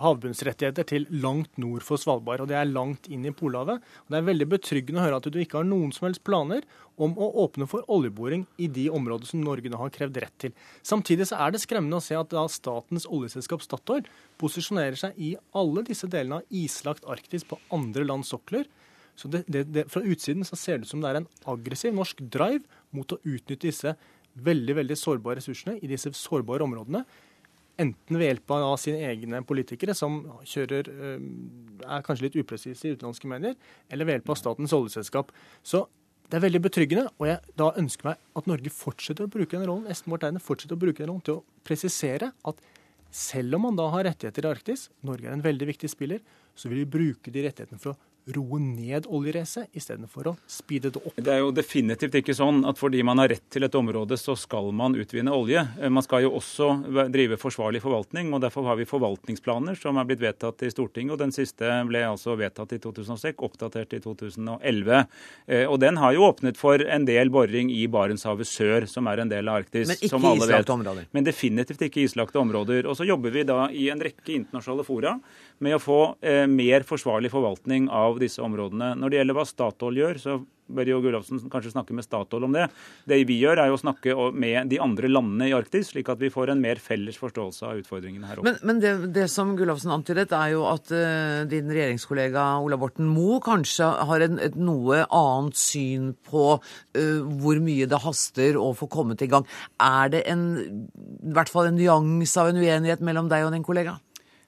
[0.00, 3.82] havbunnsrettigheter til langt nord for Svalbard, og det er langt inn i Polhavet.
[4.04, 6.66] Og det er veldig betryggende å høre at du ikke har noen som helst planer
[6.96, 10.54] om å åpne for oljeboring i de områdene som Norge nå har krevd rett til.
[10.86, 14.08] Samtidig så er det skremmende å se at da statens oljeselskap Statoil
[14.40, 18.68] posisjonerer seg i alle disse delene av islagt Arktis på andre lands sokler.
[19.16, 21.94] Så det, det, det, Fra utsiden så ser det ut som det er en aggressiv
[21.96, 22.64] norsk drive
[22.96, 23.96] mot å utnytte disse
[24.36, 27.04] veldig veldig sårbare ressursene i disse sårbare områdene
[27.82, 31.26] enten ved hjelp av sine egne politikere, som kjører, eh,
[31.86, 33.56] er kanskje litt upresise i utenlandske medier,
[33.90, 35.30] eller ved hjelp av statens oljeselskap.
[35.62, 35.86] Så
[36.26, 39.68] det er veldig betryggende, og jeg da ønsker meg at Norge fortsetter å bruke den
[39.68, 42.64] rollen Esten Barth fortsetter å bruke den rollen til å presisere at
[43.14, 46.20] selv om man da har rettigheter i Arktis, Norge er en veldig viktig spiller,
[46.56, 50.98] så vil vi bruke de rettighetene for å roe ned oljeracet istedenfor å speede det
[50.98, 51.14] opp.
[51.14, 54.34] Det er jo definitivt ikke sånn at fordi man har rett til et område, så
[54.38, 55.62] skal man utvinne olje.
[55.78, 56.72] Eh, man skal jo også
[57.12, 61.14] drive forsvarlig forvaltning, og derfor har vi forvaltningsplaner som er blitt vedtatt i Stortinget.
[61.14, 65.06] og Den siste ble altså vedtatt i 2006, oppdatert i 2011.
[65.46, 69.22] Eh, og den har jo åpnet for en del boring i Barentshavet sør, som er
[69.22, 69.86] en del av Arktis.
[69.92, 71.06] Men ikke islagte områder?
[71.14, 72.90] Men definitivt ikke islagte områder.
[72.90, 75.14] Og så jobber vi da i en rekke internasjonale fora
[75.62, 78.94] med å få eh, mer forsvarlig forvaltning av disse områdene.
[79.00, 82.54] Når det gjelder hva Statoil gjør, så bør jo Gullofsen kanskje snakke med Statoil om
[82.54, 82.66] det.
[83.08, 86.20] Det vi gjør, er jo å snakke med de andre landene i Arktis, slik at
[86.22, 88.50] vi får en mer felles forståelse av utfordringene her oppe.
[88.50, 93.08] Men, men det, det, som Gullofsen antydet, er jo at uh, din regjeringskollega Ola Borten
[93.10, 98.72] Moe kanskje har en, et noe annet syn på uh, hvor mye det haster å
[98.76, 99.46] få kommet i gang.
[99.82, 103.66] Er det en, i hvert fall en nyanse av en uenighet mellom deg og din
[103.66, 103.98] kollega?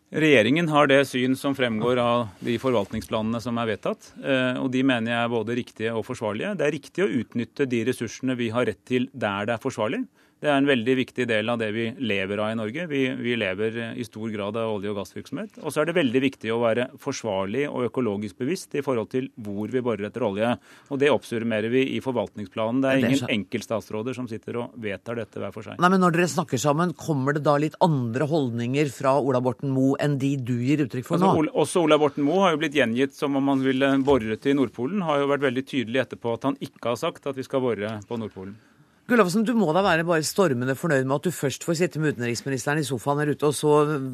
[0.09, 4.07] Regjeringen har det syn som fremgår av de forvaltningsplanene som er vedtatt.
[4.23, 6.55] Eh, og de mener jeg er både riktige og forsvarlige.
[6.57, 10.07] Det er riktig å utnytte de ressursene vi har rett til der det er forsvarlig.
[10.39, 12.85] Det er en veldig viktig del av det vi lever av i Norge.
[12.87, 15.57] Vi, vi, lever i stor grad av olje- og gassvirksomhet.
[15.65, 19.27] Og så er det veldig viktig å være forsvarlig og økologisk bevisst i forhold til
[19.35, 20.53] hvor vi borer etter olje.
[20.95, 22.85] Og det oppsummerer vi i forvaltningsplanen.
[22.85, 25.83] Det er ingen enkeltstatsråder som sitter og vedtar dette hver for seg.
[25.83, 29.75] Nei, men Når dere snakker sammen, kommer det da litt andre holdninger fra Ola Borten
[29.75, 31.51] Moe enn de du gir uttrykk for altså, nå?
[31.59, 35.03] Også Ola Borten Moe har jo blitt gjengitt som om han ville bore til Nordpolen.
[35.03, 37.99] Har jo vært veldig tydelig etterpå at han ikke har sagt at vi skal bore
[38.07, 38.55] på Nordpolen.
[39.09, 42.13] Gullafsen, du må da være bare stormende fornøyd med at du først får sitte med
[42.13, 43.71] utenriksministeren i sofaen her ute, og så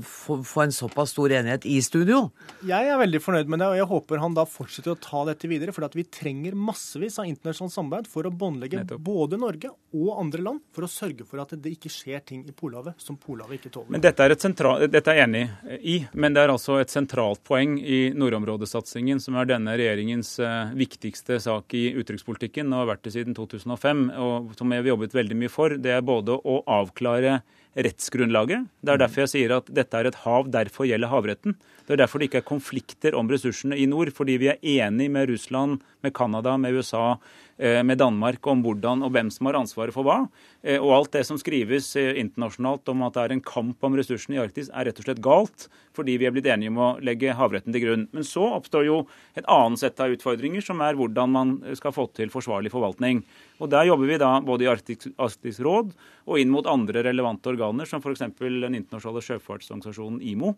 [0.07, 2.28] få en såpass stor enighet i studio?
[2.62, 5.50] Jeg er veldig fornøyd med det, og jeg håper han da fortsetter å ta dette
[5.50, 5.74] videre.
[5.74, 10.62] For vi trenger massevis av internasjonalt samarbeid for å båndlegge både Norge og andre land,
[10.70, 13.96] for å sørge for at det ikke skjer ting i Polhavet som Polhavet ikke tåler.
[13.96, 15.42] Men dette er, sentral, dette er jeg enig
[15.83, 20.70] i, men det er altså et sentralt poeng i nordområdesatsingen, som er denne regjeringens uh,
[20.78, 24.07] viktigste sak i utenrikspolitikken og har vært det siden 2005.
[24.22, 27.40] og som jeg vi jobbet veldig mye for, det er både å avklare
[27.75, 28.68] rettsgrunnlaget.
[28.85, 31.57] Det er derfor jeg sier at dette er et hav, derfor gjelder havretten.
[31.85, 35.11] Det er derfor det ikke er konflikter om ressursene i nord, fordi vi er enig
[35.12, 37.16] med Russland, med Canada, med USA,
[37.57, 40.25] med Danmark om hvordan og hvem som har ansvaret for hva.
[40.64, 43.97] Eh, og alt det som skrives eh, internasjonalt om at det er en kamp om
[43.99, 46.90] ressursene i Arktis, er rett og slett galt, fordi vi er blitt enige om å
[47.05, 48.07] legge havretten til grunn.
[48.17, 49.03] Men så oppstår jo
[49.37, 53.23] et annet sett av utfordringer, som er hvordan man skal få til forsvarlig forvaltning.
[53.62, 55.93] Og Der jobber vi da både i Arktisk, Arktisk råd
[56.25, 58.25] og inn mot andre relevante organer, som f.eks.
[58.40, 60.55] den internasjonale sjøfartsorganisasjonen IMO,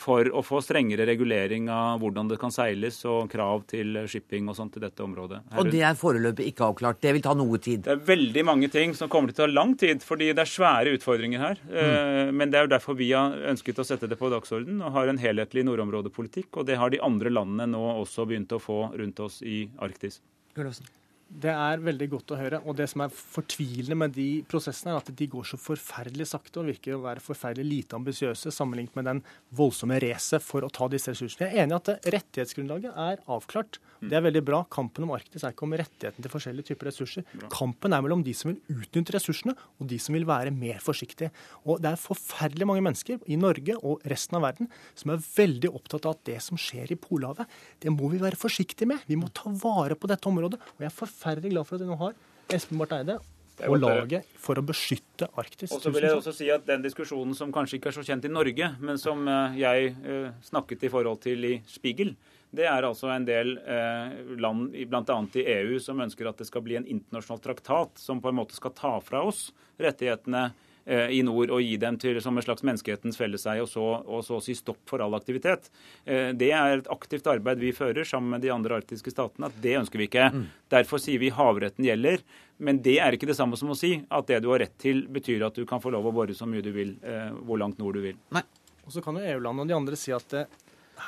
[0.00, 4.58] for å få strengere regulering av hvordan det kan seiles og krav til shipping og
[4.58, 5.40] sånt i dette området.
[5.52, 7.00] Her og det er foreløpig ikke avklart?
[7.04, 7.84] Det vil ta noe tid?
[7.86, 10.50] Det er veldig mange ting som kommer til å ta lang tid, fordi det er
[10.50, 11.62] svære utfordringer her.
[11.68, 12.34] Mm.
[12.38, 15.10] Men det er jo derfor vi har ønsket å sette det på dagsorden og har
[15.10, 16.50] en helhetlig nordområdepolitikk.
[16.60, 20.20] Og det har de andre landene nå også begynt å få rundt oss i Arktis.
[20.54, 20.86] Gulløsen.
[21.34, 22.60] Det er veldig godt å høre.
[22.62, 26.60] Og det som er fortvilende med de prosessene, er at de går så forferdelig sakte
[26.62, 29.22] og virker å være forferdelig lite ambisiøse sammenlignet med den
[29.58, 31.48] voldsomme racet for å ta disse ressursene.
[31.50, 33.80] Jeg er enig i at rettighetsgrunnlaget er avklart.
[33.98, 34.12] Mm.
[34.12, 34.60] Det er veldig bra.
[34.76, 37.26] Kampen om Arktis er ikke om rettigheten til forskjellige typer ressurser.
[37.52, 41.32] Kampen er mellom de som vil utnytte ressursene, og de som vil være mer forsiktige.
[41.66, 45.72] Og det er forferdelig mange mennesker i Norge og resten av verden som er veldig
[45.74, 47.50] opptatt av at det som skjer i Polhavet,
[47.82, 49.02] det må vi være forsiktige med.
[49.10, 50.60] Vi må ta vare på dette området.
[50.76, 52.18] Og jeg er forferdelig glad for at vi nå har
[52.52, 53.20] Espen Barth Eide
[53.64, 55.70] og laget for å beskytte Arktis.
[55.72, 58.26] Og så vil jeg også si at Den diskusjonen som kanskje ikke er så kjent
[58.26, 62.16] i Norge, men som eh, jeg eh, snakket i forhold til i Spiegel,
[62.54, 65.18] det er altså en del eh, land, bl.a.
[65.38, 68.58] i EU, som ønsker at det skal bli en internasjonal traktat som på en måte
[68.58, 70.48] skal ta fra oss rettighetene
[70.86, 74.40] i nord og gi dem til, som en slags menneskehetens felleseie, og, så, og så
[74.44, 75.70] si stopp for all aktivitet.
[76.04, 79.48] Eh, det er et aktivt arbeid vi fører sammen med de andre arktiske statene.
[79.48, 80.28] at Det ønsker vi ikke.
[80.34, 80.42] Mm.
[80.74, 82.24] Derfor sier vi havretten gjelder.
[82.64, 85.06] Men det er ikke det samme som å si at det du har rett til,
[85.10, 87.80] betyr at du kan få lov å bore så mye du vil, eh, hvor langt
[87.82, 88.20] nord du vil.
[88.34, 88.44] Nei.
[88.84, 90.36] Og så kan jo EU-landene og de andre si at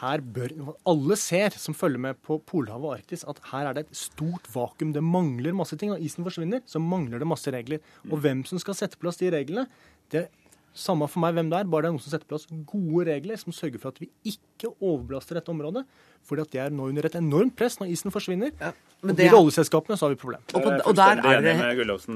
[0.01, 0.53] her bør
[0.89, 4.49] Alle ser, som følger med på Polhavet og Arktis, at her er det et stort
[4.53, 4.93] vakuum.
[4.93, 5.93] Det mangler masse ting.
[5.93, 7.79] Når isen forsvinner, så mangler det masse regler.
[8.11, 9.67] Og hvem som skal sette plass de reglene,
[10.13, 10.27] det
[10.77, 13.07] samme for meg hvem det er, bare det er noen som setter på plass gode
[13.09, 15.85] regler som sørger for at vi ikke overbelaster dette området.
[16.27, 18.51] fordi at det er nå under et enormt press når isen forsvinner.
[18.59, 20.43] Ja, og blir det oljeselskapene, så har vi problem.
[20.53, 21.55] Og, på, og der er det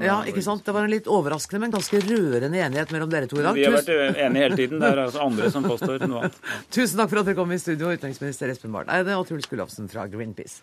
[0.03, 0.65] ja, ikke sant?
[0.65, 3.55] Det var en litt overraskende, men ganske rørende enighet mellom dere to i dag.
[3.55, 4.83] Vi har vært enige hele tiden.
[4.83, 6.41] Det er altså andre som påstår noe annet.
[6.75, 9.87] Tusen takk for at dere kom i studio, utenriksminister Espen Barth Eide og Truls Gullofsen
[9.91, 10.59] fra Greenpeace.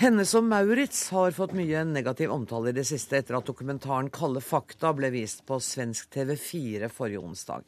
[0.00, 4.40] Hennes og Maurits har fått mye negativ omtale i det siste etter at dokumentaren 'Kalde
[4.40, 7.66] fakta' ble vist på svensk TV4 forrige onsdag.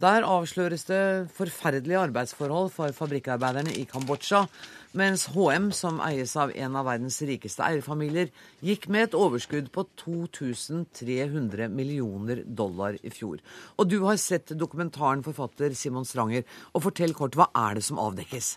[0.00, 4.46] Der avsløres det forferdelige arbeidsforhold for fabrikkarbeiderne i Kambodsja,
[4.94, 8.32] mens HM, som eies av en av verdens rikeste eierfamilier,
[8.64, 13.36] gikk med et overskudd på 2300 millioner dollar i fjor.
[13.76, 18.00] Og du har sett dokumentaren, forfatter Simon Stranger, og fortell kort, hva er det som
[18.00, 18.56] avdekkes?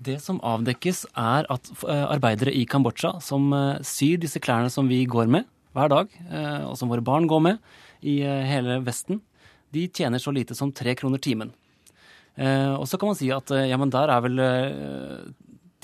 [0.00, 4.88] Det som avdekkes, er at eh, arbeidere i Kambodsja som eh, syr disse klærne som
[4.88, 7.58] vi går med hver dag, eh, og som våre barn går med
[8.00, 9.20] i hele Vesten,
[9.76, 11.52] de tjener så lite som tre kroner timen.
[12.40, 14.38] Og så kan man si at ja, men der er vel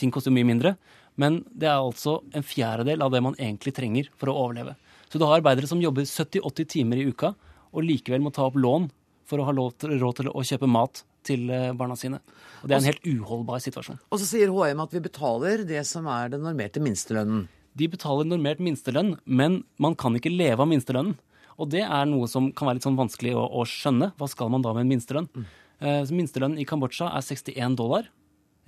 [0.00, 0.72] Ting koster mye mindre.
[1.20, 4.72] Men det er altså en fjerdedel av det man egentlig trenger for å overleve.
[5.12, 7.34] Så du har arbeidere som jobber 70-80 timer i uka,
[7.76, 8.88] og likevel må ta opp lån
[9.28, 12.22] for å ha råd til å kjøpe mat til eh, barna sine.
[12.62, 14.00] Og Det er en helt uholdbar situasjon.
[14.10, 17.46] Og så sier HM at vi betaler det som er den normerte minstelønnen.
[17.76, 21.18] De betaler normert minstelønn, men man kan ikke leve av minstelønnen.
[21.60, 24.12] Og det er noe som kan være litt sånn vanskelig å, å skjønne.
[24.20, 25.28] Hva skal man da med en minstelønn?
[25.32, 25.46] Mm.
[25.76, 28.08] Eh, minstelønnen i Kambodsja er 61 dollar,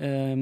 [0.01, 0.37] eh,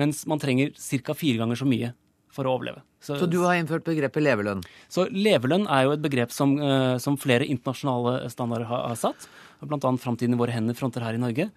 [0.00, 1.16] mens man trenger ca.
[1.16, 1.92] fire ganger så mye
[2.30, 2.84] for å overleve.
[3.00, 4.60] Så, så, du har innført begrepet levelønn?
[4.92, 9.28] Så Levelønn er jo et begrep som, eh, som flere internasjonale standarder har, har satt.
[9.60, 9.92] Bl.a.
[10.00, 11.50] Framtiden i våre hender fronter her i Norge.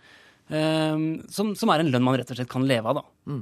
[0.43, 2.97] Uh, som, som, er en lønn man rett og slett kan leve av.
[2.99, 3.03] da.
[3.31, 3.37] Mm.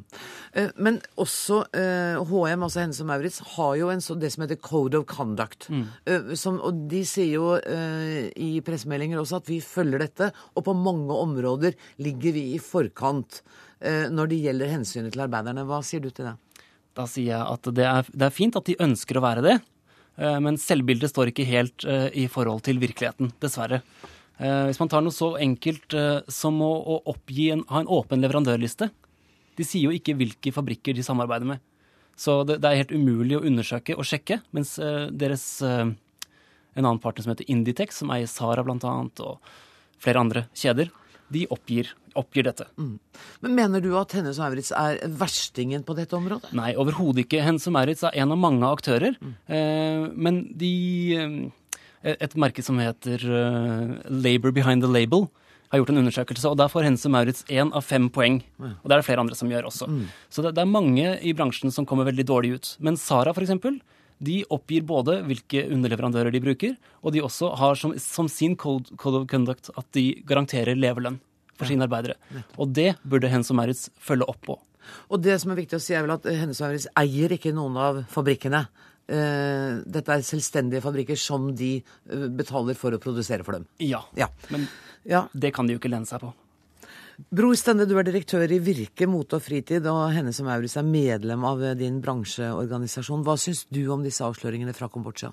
[0.54, 4.60] Uh, men også HM, altså Hennes og Maurits, har jo en så, det som heter
[4.62, 5.66] Code of Conduct.
[5.74, 5.88] Mm.
[6.38, 11.18] Som, og de sier jo i pressemeldinger også at vi følger dette, og på mange
[11.18, 13.42] områder ligger vi i forkant.
[13.82, 15.66] eh, når det gjelder hensynet til arbeiderne.
[15.68, 16.64] Hva sier du til det?
[16.98, 19.58] Da sier jeg at det er, det er fint at de ønsker å være det,
[20.20, 23.82] eh, men selvbildet står ikke helt eh, i forhold til virkeligheten, dessverre.
[24.42, 25.96] Eh, hvis man tar noe så enkelt
[26.32, 28.90] som å, oppgi en, ha en åpen leverandørliste
[29.60, 31.62] De sier jo ikke hvilke fabrikker de samarbeider med.
[32.18, 37.26] Så det, det er helt umulig å undersøke og sjekke, mens deres en annen partner
[37.26, 38.94] som heter Inditex, som eier Sara bl.a.,
[39.26, 39.52] og
[40.02, 40.92] flere andre kjeder,
[41.32, 42.68] de oppgir, oppgir dette.
[42.80, 42.96] Mm.
[43.46, 46.52] Men Mener du at Hennes og Maurits er verstingen på dette området?
[46.58, 47.44] Nei, overhodet ikke.
[47.46, 49.16] Hennes og Maurits er en av mange aktører.
[49.22, 49.34] Mm.
[49.48, 50.74] Eh, men de
[51.16, 51.38] eh,
[52.04, 55.28] Et merke som heter uh, Labor Behind the Label,
[55.72, 58.42] har gjort en undersøkelse, og der får Hense Maurits én av fem poeng.
[58.60, 59.88] Og det er det flere andre som gjør også.
[59.88, 60.02] Mm.
[60.28, 62.72] Så det, det, er mange i bransjen som kommer veldig dårlig ut.
[62.84, 63.78] Men Sara, for eksempel,
[64.22, 68.92] de oppgir både hvilke underleverandører de bruker, og de også har som, som sin code,
[69.00, 71.22] code, of conduct at de garanterer leverlønn
[71.56, 72.18] for sine arbeidere.
[72.60, 74.60] Og det burde Hense Maurits følge opp på.
[75.14, 77.78] Og det som er viktig å si, er vel at Hennes Maurits eier ikke noen
[77.80, 78.66] av fabrikkene.
[79.12, 83.68] Uh, dette er selvstendige fabrikker som de uh, betaler for å produsere for dem.
[83.84, 84.30] Ja, ja.
[84.54, 84.70] men
[85.04, 85.26] ja.
[85.34, 86.32] det kan de jo ikke lene seg på.
[87.30, 90.88] Bror Stende, du er direktør i Virke mote og fritid, og Hennes og Maurits er
[90.88, 93.26] medlem av din bransjeorganisasjon.
[93.28, 95.30] Hva syns du om disse avsløringene fra Kambodsja?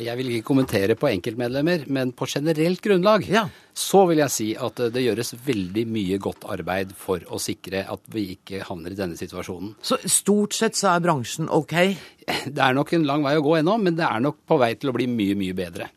[0.00, 3.44] Jeg vil ikke kommentere på enkeltmedlemmer, men på generelt grunnlag ja.
[3.76, 8.04] så vil jeg si at det gjøres veldig mye godt arbeid for å sikre at
[8.14, 9.74] vi ikke havner i denne situasjonen.
[9.84, 11.76] Så stort sett så er bransjen ok?
[12.54, 14.72] Det er nok en lang vei å gå ennå, men det er nok på vei
[14.78, 15.88] til å bli mye, mye bedre.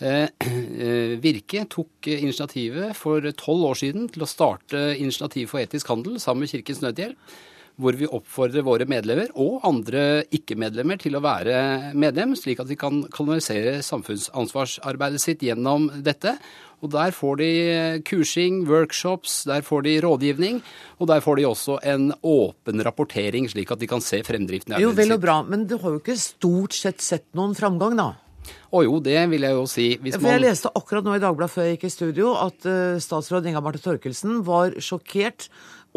[0.00, 5.90] Eh, eh, Virke tok initiativet for tolv år siden til å starte Initiativ for etisk
[5.92, 7.16] handel sammen med Kirkens Nødhjelp.
[7.80, 12.78] Hvor vi oppfordrer våre medlemmer og andre ikke-medlemmer til å være medlem, slik at de
[12.78, 16.36] kan kanalisere samfunnsansvarsarbeidet sitt gjennom dette.
[16.80, 17.50] Og Der får de
[18.08, 20.62] kursing, workshops, der får de rådgivning,
[20.98, 24.78] og der får de også en åpen rapportering, slik at de kan se fremdriften i
[24.78, 24.96] arbeidet sitt.
[24.96, 28.12] Jo, vel og bra, men du har jo ikke stort sett sett noen framgang, da?
[28.70, 29.86] Å jo, det vil jeg jo si.
[30.00, 33.00] Hvis For Jeg leste akkurat nå i Dagbladet før jeg gikk i studio at uh,
[33.02, 35.48] statsråd Inga Marte Torkelsen var sjokkert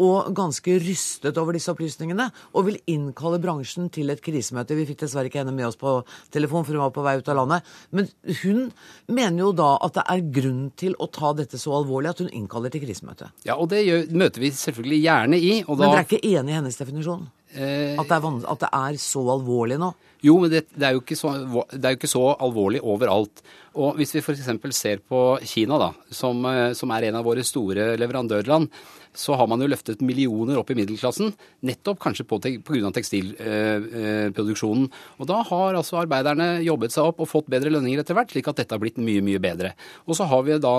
[0.02, 4.76] og ganske rystet over disse opplysningene, og vil innkalle bransjen til et krisemøte.
[4.78, 5.96] Vi fikk dessverre ikke henne med oss på
[6.34, 7.70] telefon, for hun var på vei ut av landet.
[7.94, 8.10] Men
[8.42, 8.66] hun
[9.06, 12.32] mener jo da at det er grunn til å ta dette så alvorlig at hun
[12.32, 13.30] innkaller til krisemøte.
[13.46, 15.54] Ja, og det gjør, møter vi selvfølgelig gjerne i.
[15.68, 17.28] Men dere er ikke enig i hennes definisjon?
[17.54, 17.94] Eh...
[18.00, 19.92] At, det er, at det er så alvorlig nå?
[20.24, 21.34] Jo, men det, det, er så,
[21.68, 23.44] det, er jo ikke så, alvorlig overalt.
[23.76, 24.48] Og Hvis vi f.eks.
[24.72, 28.70] ser på Kina, da, som, eh, som er en av våre store leverandørland,
[29.14, 31.32] så har man jo løftet millioner opp i middelklassen,
[31.66, 32.90] nettopp kanskje pga.
[32.94, 34.88] tekstilproduksjonen.
[35.22, 38.48] Og da har altså arbeiderne jobbet seg opp og fått bedre lønninger etter hvert, slik
[38.50, 39.74] at dette har blitt mye, mye bedre.
[40.08, 40.74] Og så har vi da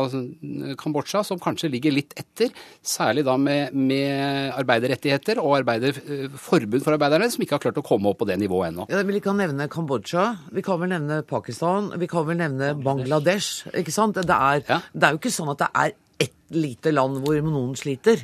[0.79, 2.51] Kambodsja, som kanskje ligger litt etter,
[2.85, 5.93] særlig da med, med arbeiderrettigheter og arbeider,
[6.39, 8.83] forbud for arbeiderne, som ikke har klart å komme opp på det nivået ennå.
[8.91, 10.25] Ja, vi kan nevne Kambodsja,
[10.55, 13.67] vi kan vel nevne Pakistan, vi kan vel nevne Bangladesh.
[13.73, 14.15] ikke sant?
[14.15, 14.81] Det er, ja.
[14.93, 18.21] det er jo ikke sånn at det er ett lite land hvor noen sliter?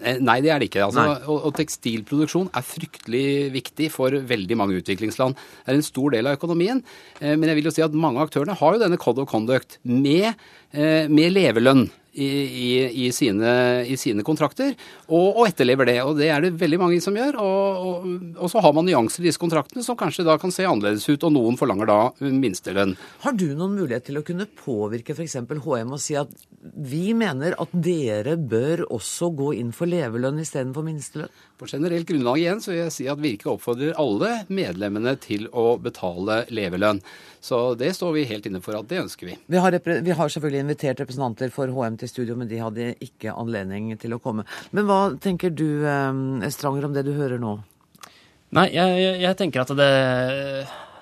[0.00, 0.86] Eh, nei, det er det ikke.
[0.86, 5.36] Altså, og, og, tekstilproduksjon er fryktelig viktig for veldig mange utviklingsland.
[5.36, 6.80] Det er en stor del av økonomien.
[7.20, 9.30] Eh, men jeg vil jo si at mange av aktørene har jo denne code of
[9.30, 10.32] conduct med,
[10.72, 13.50] eh, med levelønn i, i, i, sine,
[13.86, 14.72] i, sine, kontrakter,
[15.06, 15.96] og, og, etterlever det.
[16.02, 17.38] Og det er det veldig mange som gjør.
[17.38, 20.66] Og, og, og, så har man nyanser i disse kontraktene som kanskje da kan se
[20.66, 22.96] annerledes ut, og noen forlanger da minstelønn.
[23.24, 25.38] Har du noen mulighet til å kunne påvirke f.eks.
[25.50, 30.86] HM og si at vi mener at dere bør også gå inn for levelønn istedenfor
[30.86, 31.30] minstelønn?
[31.60, 35.74] På generelt grunnlag igjen så vil jeg si at Virke oppfordrer alle medlemmene til å
[35.82, 37.02] betale levelønn.
[37.40, 39.38] Så det står vi helt inne for at det ønsker vi.
[39.48, 43.32] Vi har, vi har selvfølgelig invitert representanter for HM til studio, men de hadde ikke
[43.32, 44.44] anledning til å komme.
[44.76, 47.56] Men hva tenker du, eh, Stranger, om det du hører nå?
[48.56, 49.90] Nei, jeg, jeg tenker at det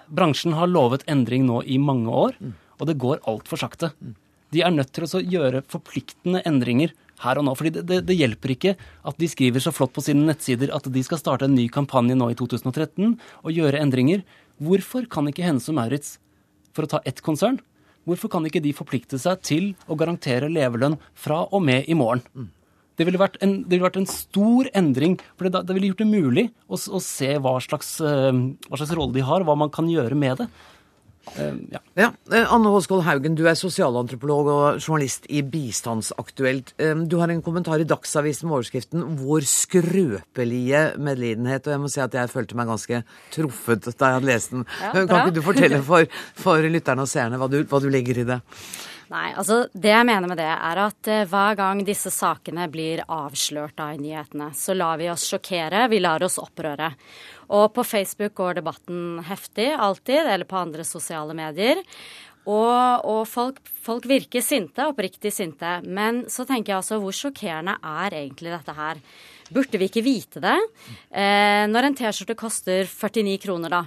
[0.08, 2.54] Bransjen har lovet endring nå i mange år, mm.
[2.78, 3.92] og det går altfor sakte.
[4.00, 4.14] Mm.
[4.54, 7.54] De er nødt til å gjøre forpliktende endringer her og nå.
[7.58, 10.86] fordi det, det, det, hjelper ikke at de skriver så flott på sine nettsider at
[10.92, 14.22] de skal starte en ny kampanje nå i 2013 og gjøre endringer.
[14.62, 16.16] Hvorfor kan ikke Hennes og Maurits,
[16.78, 17.58] for å ta ett konsern,
[18.06, 22.22] hvorfor kan ikke de forplikte seg til å garantere levelønn fra og med i morgen?
[22.98, 26.48] Det ville en, ville vært en stor endring, for det, det ville gjort det mulig
[26.66, 28.32] å, å se hva slags, uh,
[28.66, 30.48] hva slags rolle de har, hva man kan gjøre med det.
[31.36, 31.80] Uh, ja.
[31.98, 32.08] ja.
[32.32, 36.74] Eh, Anne Håskold Haugen, du er sosialantropolog og journalist i Bistandsaktuelt.
[36.80, 41.66] Um, du har en kommentar i Dagsavisen med overskriften 'Vår skrøpelige medlidenhet'.
[41.66, 43.02] Og jeg må si at jeg følte meg ganske
[43.34, 44.66] truffet da jeg hadde lest den.
[44.82, 48.22] Ja, kan ikke du fortelle for, for lytterne og seerne hva du, hva du legger
[48.22, 48.40] i det?
[49.08, 53.00] Nei, altså Det jeg mener med det, er at uh, hver gang disse sakene blir
[53.08, 56.90] avslørt av nyhetene, så lar vi oss sjokkere, vi lar oss opprøre.
[57.56, 61.80] Og på Facebook går debatten heftig, alltid, eller på andre sosiale medier.
[62.48, 65.78] Og, og folk, folk, virker sinte, oppriktig sinte.
[65.84, 69.00] Men så tenker jeg altså, hvor sjokkerende er egentlig dette her?
[69.52, 70.56] Burde vi ikke vite det?
[71.08, 73.82] Eh, når en T-skjorte koster 49 kroner, da.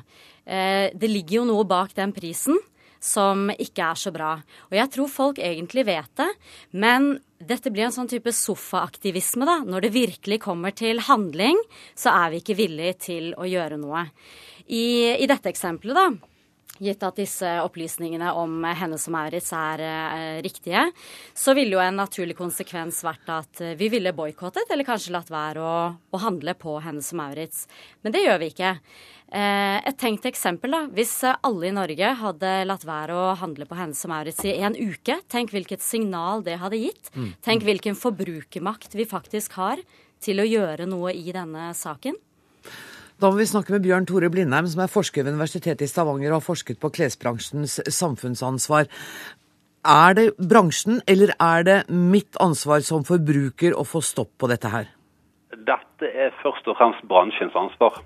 [0.45, 2.57] Eh, det ligger jo noe bak den prisen
[3.02, 4.36] som ikke er så bra.
[4.70, 6.30] Og jeg tror folk egentlig vet det,
[6.72, 9.62] men dette blir en sånn type sofaaktivisme, da.
[9.66, 11.58] Når det virkelig kommer til handling,
[11.97, 14.06] så er vi ikke villige til å gjøre noe.
[14.70, 16.30] I, i dette eksempelet, da.
[16.82, 20.88] Gitt at disse opplysningene om henne som Maurits er eh, riktige,
[21.38, 25.62] så ville jo en naturlig konsekvens vært at vi ville boikottet, eller kanskje latt være
[25.62, 27.68] å, å handle på henne som Maurits.
[28.02, 28.74] Men det gjør vi ikke.
[29.32, 30.82] Eh, et tenkt eksempel, da.
[30.91, 34.75] Hvis alle i Norge hadde latt være å handle på Hennes og Maurits i en
[34.75, 37.13] uke, tenk hvilket signal det hadde gitt.
[37.15, 37.32] Mm.
[37.39, 39.79] Tenk hvilken forbrukermakt vi faktisk har
[40.21, 42.19] til å gjøre noe i denne saken.
[43.21, 46.34] Da må vi snakke med Bjørn Tore Blindheim, som er forsker ved Universitetet i Stavanger
[46.34, 48.89] og har forsket på klesbransjens samfunnsansvar.
[49.82, 54.69] Er det bransjen, eller er det mitt ansvar som forbruker å få stopp på dette
[54.73, 54.89] her?
[55.53, 58.01] Dette er først og fremst bransjens ansvar.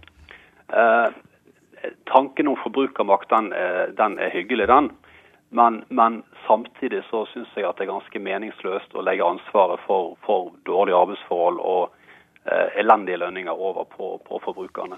[0.75, 3.51] Eh, tanken om forbrukermakt den,
[3.97, 4.89] den er hyggelig, den.
[5.55, 10.15] Men, men samtidig så syns jeg at det er ganske meningsløst å legge ansvaret for,
[10.25, 11.93] for dårlige arbeidsforhold og
[12.49, 14.97] eh, elendige lønninger over på, på forbrukerne.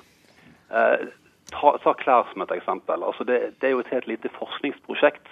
[0.71, 1.03] Eh,
[1.51, 3.03] ta, ta, klær som et eksempel.
[3.03, 5.29] Altså det, det, er jo et helt lite forskningsprosjekt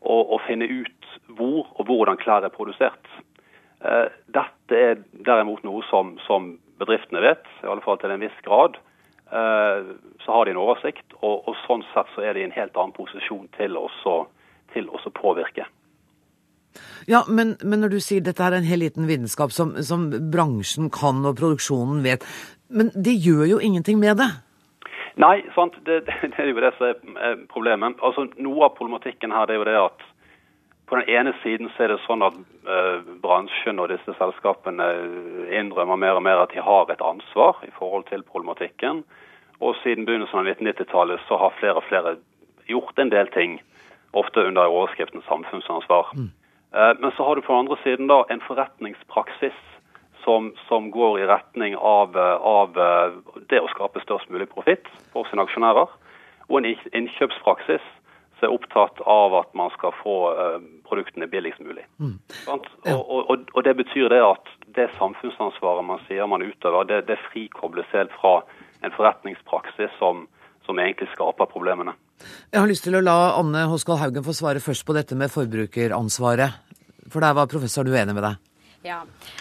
[0.00, 3.10] å, å, finne ut hvor og hvordan klær er produsert.
[3.84, 8.40] Eh, dette er derimot noe som, som bedriftene vet, i alle fall til en viss
[8.46, 8.78] grad.
[9.34, 9.84] Eh,
[10.24, 12.76] så har de en oversikt, og, og, sånn sett så er de i en helt
[12.78, 13.88] annen posisjon til å
[15.18, 15.66] påvirke.
[17.10, 20.90] Ja, men, men, når du sier dette er en helt liten vitenskap som, som, bransjen
[20.94, 22.26] kan og produksjonen vet,
[22.70, 24.30] men de gjør jo ingenting med det?
[25.22, 25.76] Nei, sant.
[25.86, 27.98] Det, det, er jo det som er problemet.
[28.02, 30.08] Altså, Noe av problematikken her det er jo det at
[30.86, 32.34] på den ene siden så er det sånn at
[32.70, 34.88] eh, bransjen og disse selskapene
[35.58, 39.02] innrømmer mer og mer at de har et ansvar i forhold til problematikken.
[39.60, 42.16] Og siden begynnelsen av 1990-tallet så har flere og flere
[42.70, 43.60] gjort en del ting,
[44.12, 46.10] ofte under overskriften samfunnsansvar.
[46.14, 46.30] Mm.
[46.74, 49.58] Uh, men så har du på den andre siden da en forretningspraksis
[50.24, 53.16] som, som går i retning av, av, eh,
[53.50, 55.90] det å skape størst mulig profitt for sine aksjonærer,
[56.48, 57.84] og en innkjøpspraksis
[58.38, 60.16] som er opptatt av at man skal få
[60.88, 61.84] produktene billigst mulig.
[62.00, 62.16] Mm.
[62.48, 62.68] Og,
[63.04, 67.92] og, og, det betyr det at det samfunnsansvaret man sier man utøver, det, det frikobles
[67.92, 68.38] helt fra
[68.84, 70.26] en forretningspraksis som,
[70.66, 71.96] som egentlig skaper problemene.
[72.52, 75.32] Jeg har lyst til å la Anne Håskal Haugen få svare først på dette med
[75.32, 76.60] forbrukeransvaret.
[77.10, 78.53] For der var professoren uenig med deg.
[78.84, 78.98] Ja,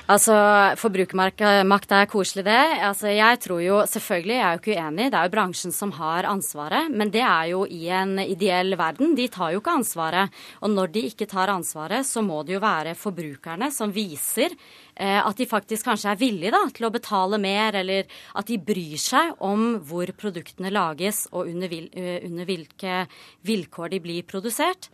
[0.07, 0.33] altså
[0.79, 2.59] Forbrukermakt er koselig, det.
[2.87, 5.91] Altså, jeg tror jo, Selvfølgelig, jeg er jo ikke uenig, det er jo bransjen som
[5.97, 6.87] har ansvaret.
[6.87, 9.17] Men det er jo i en ideell verden.
[9.17, 10.31] De tar jo ikke ansvaret.
[10.63, 14.55] Og når de ikke tar ansvaret, så må det jo være forbrukerne som viser
[14.95, 18.07] eh, at de faktisk kanskje er villige da, til å betale mer, eller
[18.39, 23.03] at de bryr seg om hvor produktene lages og under, vil, uh, under hvilke
[23.43, 24.87] vilkår de blir produsert.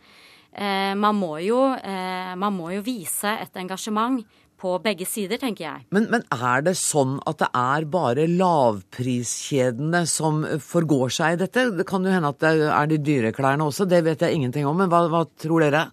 [0.50, 4.22] Eh, man, må jo, eh, man må jo vise et engasjement
[4.60, 5.84] på begge sider, tenker jeg.
[5.94, 11.68] Men, men, er det sånn at det er bare lavpriskjedene som forgår seg i dette?
[11.78, 14.68] Det kan jo hende at det er de dyre klærne også, det vet jeg ingenting
[14.68, 14.76] om.
[14.82, 15.86] Men hva, hva tror dere?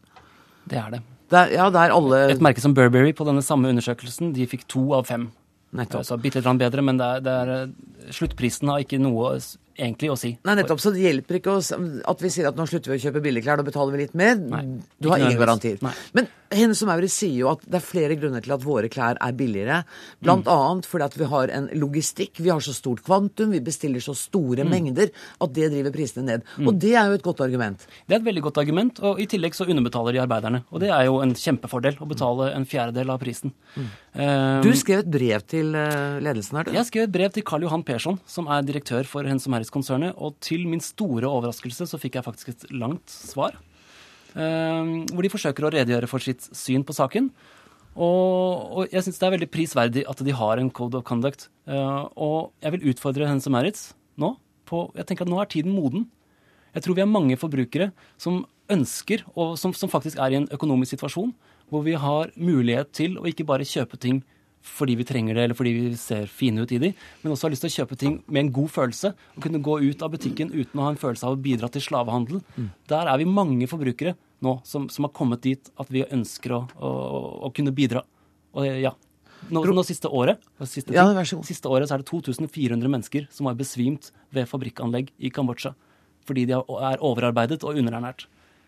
[0.67, 1.03] Det er det.
[1.31, 2.23] det er, ja, det er alle...
[2.33, 5.29] Et merke som Burberry på denne samme undersøkelsen, de fikk to av fem.
[5.77, 6.03] Nettopp.
[6.07, 9.35] Så bitte litt bedre, men det er, det er, sluttprisen har ikke noe
[9.77, 10.33] egentlig å si.
[10.47, 10.81] Nei, nettopp.
[10.81, 13.67] Så det hjelper ikke at vi sier at nå slutter vi å kjøpe billigklær, da
[13.67, 14.35] betaler vi litt mer.
[14.41, 14.63] Nei,
[14.97, 15.79] du har ingen garantier.
[15.85, 15.93] Nei.
[16.17, 19.19] Men Hennes og Maurits sier jo at det er flere grunner til at våre klær
[19.23, 19.81] er billigere.
[20.23, 20.51] Blant mm.
[20.53, 22.39] annet fordi at vi har en logistikk.
[22.39, 24.71] Vi har så stort kvantum, vi bestiller så store mm.
[24.71, 26.45] mengder at det driver prisene ned.
[26.55, 26.69] Mm.
[26.71, 27.83] Og det er jo et godt argument.
[28.07, 30.63] Det er et veldig godt argument, og i tillegg så underbetaler de arbeiderne.
[30.71, 33.53] Og det er jo en kjempefordel å betale en fjerdedel av prisen.
[33.75, 36.77] Um, du skrev et brev til eh, ledelsen her, du?
[36.77, 40.15] Jeg skrev et brev til Karl Johan Persson, som er direktør for Hennes og Maurits-konsernet,
[40.17, 43.55] og til min store overraskelse så fikk jeg faktisk et langt svar.
[44.35, 47.31] Ehm, hvor de forsøker å redegjøre for sitt syn på saken.
[47.95, 51.49] Og, og jeg syns det er veldig prisverdig at de har en code of conduct.
[51.65, 54.37] Uh, og jeg vil utfordre Hennes og merits nå
[54.67, 56.05] på Jeg tenker at nå er tiden moden.
[56.75, 60.49] Jeg tror vi er mange forbrukere som ønsker, og som, som faktisk er i en
[60.53, 61.31] økonomisk situasjon,
[61.71, 64.19] hvor vi har mulighet til å ikke bare kjøpe ting
[64.67, 66.91] fordi vi trenger det, eller fordi vi ser fine ut i de,
[67.21, 69.13] men også har lyst til å kjøpe ting med en god følelse.
[69.35, 71.85] Og kunne gå ut av butikken uten å ha en følelse av å bidra til
[71.85, 72.41] slavehandel.
[72.57, 72.69] Mm.
[72.91, 76.61] Der er vi mange forbrukere nå som, som har kommet dit at vi ønsker å,
[76.77, 76.91] å,
[77.47, 78.03] å kunne bidra.
[78.57, 78.93] Og ja,
[79.53, 81.07] nå, nå siste året siste, ja,
[81.45, 85.73] siste året så er det 2400 mennesker som har besvimt ved fabrikkanlegg i Kambodsja.
[86.27, 88.25] Fordi de er overarbeidet og underernært.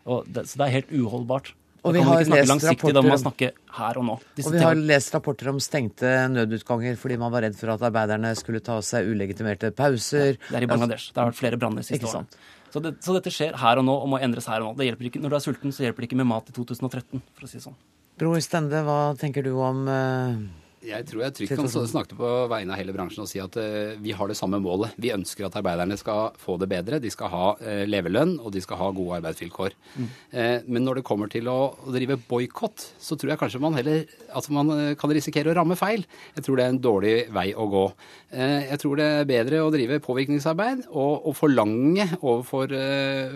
[0.09, 1.51] Og det, så det er helt uholdbart.
[1.83, 4.15] Og vi har lest rapporter, snakke her og nå.
[4.19, 8.33] og vi har lest rapporter om stengte nødutganger fordi man var redd for at arbeiderne
[8.39, 10.35] skulle ta seg ulegitimerte pauser.
[10.35, 11.11] Ja, det er i Bangladesh.
[11.13, 12.39] Det har vært flere branner siste året.
[12.69, 14.77] Så, det, så, dette skjer her og nå og må endres her og nå.
[14.77, 17.23] Det hjelper ikke, når du er sulten, så hjelper det ikke med mat i 2013,
[17.33, 17.77] for å si det sånn.
[18.19, 22.71] Bror Stende, hva tenker du om uh jeg tror jeg trygt kan snakke på vegne
[22.71, 24.93] av hele bransjen og si at uh, vi har det samme målet.
[25.01, 27.01] Vi ønsker at arbeiderne skal få det bedre.
[27.03, 29.75] De skal ha uh, levelønn, og de skal ha gode arbeidsvilkår.
[29.97, 30.07] Mm.
[30.31, 33.75] Uh, men når det kommer til å, å drive boikott, så tror jeg kanskje man
[33.75, 34.05] heller
[34.35, 36.05] at man kan risikere å ramme feil.
[36.37, 37.85] Jeg tror det er en dårlig vei å gå.
[38.31, 42.73] jeg tror det er bedre å drive påvirkningsarbeid og, og forlange overfor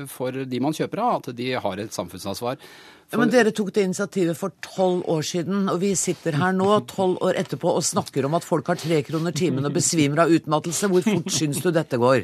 [0.09, 2.59] for de man kjøper av, at de har et samfunnsansvar.
[3.11, 6.67] Ja, men Dere tok det initiativet for tolv år siden, og vi sitter her nå
[6.89, 10.33] tolv år etterpå og snakker om at folk har tre kroner timen og besvimer av
[10.33, 10.89] utmattelse.
[10.89, 12.23] Hvor fort syns du dette går?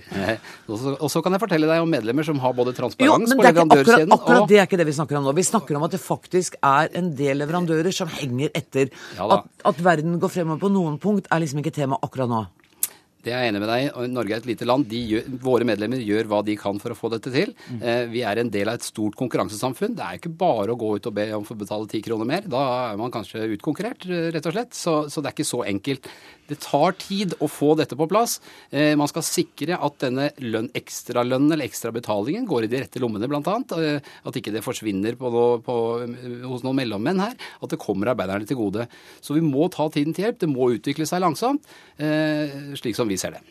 [0.69, 4.19] Og så kan jeg fortelle deg om medlemmer som har både transparens på leverandørsiden akkurat,
[4.19, 5.35] akkurat det er ikke det vi snakker om nå.
[5.37, 8.89] Vi snakker om at det faktisk er en del leverandører som henger etter.
[9.19, 12.45] Ja, at, at verden går fremover på noen punkt, er liksom ikke tema akkurat nå.
[13.19, 14.93] Det er jeg enig med deg Norge er et lite land.
[15.11, 17.51] Gjør, våre medlemmer gjør hva de kan for å få dette til.
[17.67, 17.81] Mm.
[17.81, 19.97] Eh, vi er en del av et stort konkurransesamfunn.
[19.97, 22.29] Det er ikke bare å gå ut og be om å få betale ti kroner
[22.29, 22.47] mer.
[22.47, 22.63] Da
[22.93, 24.77] er man kanskje utkonkurrert, rett og slett.
[24.77, 26.07] Så, så, det er ikke så enkelt.
[26.49, 28.39] Det tar tid å få dette på plass.
[28.73, 33.29] Eh, man skal sikre at denne lønn, ekstralønnen eller ekstrabetalingen går i de rette lommene,
[33.29, 33.55] bl.a.
[33.77, 35.77] Eh, at ikke det forsvinner på noe, på,
[36.49, 37.37] hos noen mellommenn her.
[37.61, 38.89] At det kommer arbeiderne til gode.
[39.21, 40.41] Så vi må ta tiden til hjelp.
[40.41, 41.69] Det må utvikle seg langsomt,
[42.01, 43.43] eh, slik som vi ser det.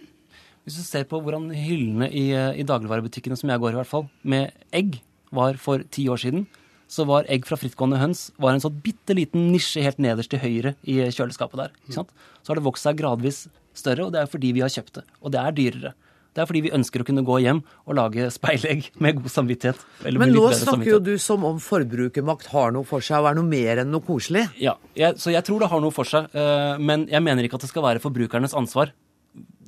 [0.66, 4.08] Hvis du ser på hvordan hyllene i, i dagligvarebutikkene som jeg går i hvert fall,
[4.20, 4.98] med egg
[5.32, 6.48] var for ti år siden,
[6.88, 10.40] så var egg fra frittgående høns var en sånn bitte liten nisje helt nederst til
[10.40, 11.78] høyre i kjøleskapet der.
[11.92, 12.04] Så
[12.48, 15.04] har det vokst seg gradvis større, og det er fordi vi har kjøpt det.
[15.20, 15.94] Og det er dyrere.
[16.36, 19.80] Det er fordi vi ønsker å kunne gå hjem og lage speilegg med god samvittighet.
[20.06, 23.48] Men nå snakker jo du som om forbrukermakt har noe for seg og er noe
[23.48, 24.46] mer enn noe koselig.
[24.62, 26.28] Ja, jeg, så jeg tror det har noe for seg.
[26.30, 28.94] Eh, men jeg mener ikke at det skal være forbrukernes ansvar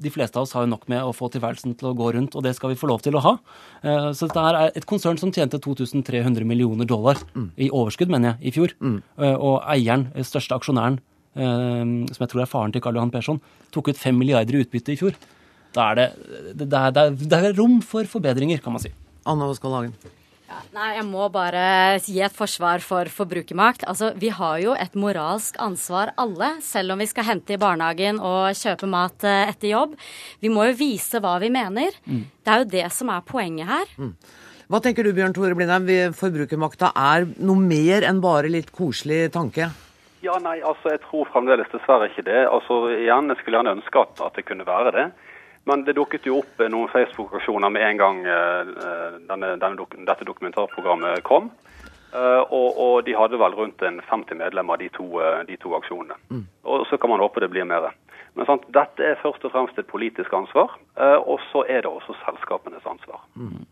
[0.00, 2.36] de fleste av oss har jo nok med å få tilværelsen til å gå rundt,
[2.36, 3.34] og det skal vi få lov til å ha.
[3.82, 7.50] Eh, så dette her er et konsern som tjente 2300 millioner dollar mm.
[7.60, 8.76] i overskudd, mener jeg, i fjor.
[8.80, 9.00] Mm.
[9.20, 13.36] Eh, og eieren, eh, største aksjonæren, som jeg tror er faren til Karl Johan Persson,
[13.70, 15.14] tok ut 5 milliarder i utbytte i fjor.
[15.76, 16.06] Da er det,
[16.58, 18.90] det, det, er, det er rom for forbedringer, kan man si.
[19.30, 19.94] Anna Oskar Hagen.
[20.50, 21.60] Ja, nei, jeg må bare
[22.02, 23.84] gi et forsvar for forbrukermakt.
[23.86, 28.18] Altså, vi har jo et moralsk ansvar alle, selv om vi skal hente i barnehagen
[28.18, 29.94] og kjøpe mat eh, etter jobb.
[30.42, 31.94] Vi må jo vise hva vi mener.
[32.02, 32.24] Mm.
[32.42, 33.94] Det er jo det som er poenget her.
[33.94, 34.10] Mm.
[34.70, 35.86] Hva tenker du Bjørn Tore Blindheim,
[36.18, 39.70] forbrukermakta er noe mer enn bare litt koselig tanke?
[40.26, 42.42] Ja, nei, altså jeg tror fremdeles dessverre ikke det.
[42.50, 45.10] Altså igjen, Jeg skulle gjerne ønske at, at det kunne være det.
[45.68, 48.70] Men det dukket jo opp noen Facebook-aksjoner med en gang uh,
[49.28, 51.50] denne, denne, dette dokumentarprogrammet kom.
[52.10, 55.04] Og, og, de hadde vel rundt en 50 medlemmer, de to,
[55.46, 56.16] de to aksjonene.
[56.34, 56.40] Mm.
[56.66, 57.86] Og så kan man håpe det blir mer.
[58.34, 60.74] Men sant, dette er først og fremst et politisk ansvar,
[61.22, 63.22] og så er det også selskapenes ansvar.
[63.38, 63.62] Mm.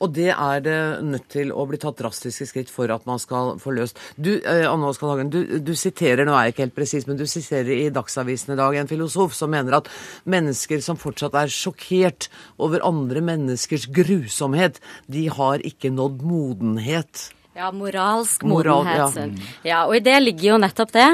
[0.00, 3.58] Og det er det nødt til å bli tatt drastiske skritt for at man skal
[3.60, 3.98] få løst.
[4.16, 7.18] Du, eh, Anne Oskar Hagen, du, du, siterer, nå er jeg ikke helt presis, men
[7.20, 9.90] du siterer i Dagsavisen i dag en filosof som mener at
[10.24, 14.80] mennesker som fortsatt er sjokkert over andre menneskers grusomhet,
[15.10, 17.26] de har ikke nådd modenhet.
[17.58, 19.12] Ja, moralsk modenhet.
[19.12, 19.68] Moral, ja.
[19.68, 21.10] ja, og i det ligger jo nettopp det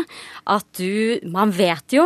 [0.53, 2.05] at du Man vet jo